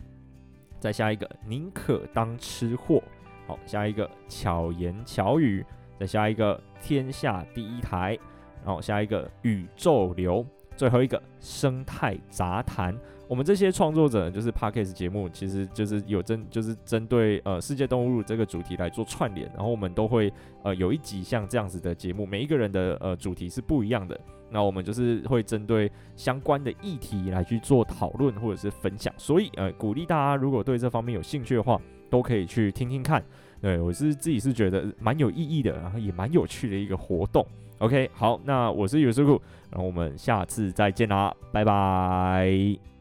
[0.80, 3.00] 再下一个宁可当吃货，
[3.46, 5.64] 好，下一个巧言巧语，
[5.98, 8.18] 再下一个天下第一台，
[8.64, 10.44] 然后下一个宇宙流，
[10.76, 12.96] 最后一个生态杂谈。
[13.28, 20.32] 我们这些创作者就是 Podcast 节目，其实就是有针，就是针对呃世界动物这个主题来做串联，然后我们都会
[20.62, 24.16] 呃有一集像这样子的节目，每一个人的呃主题是不一样的。
[24.48, 31.80] 那我们就是会针对相关的议题来去做讨论或者是分享，所以呃鼓励大家如果对这方面有兴趣的话，
[32.10, 33.22] 都可以去听听看。
[33.60, 37.44] 对，我是自己是觉得蛮有意义的，然后也蛮有趣的一个活动。
[37.78, 39.40] OK，好，那我是有师傅，
[39.70, 42.95] 然后我们下次再见啦，拜拜。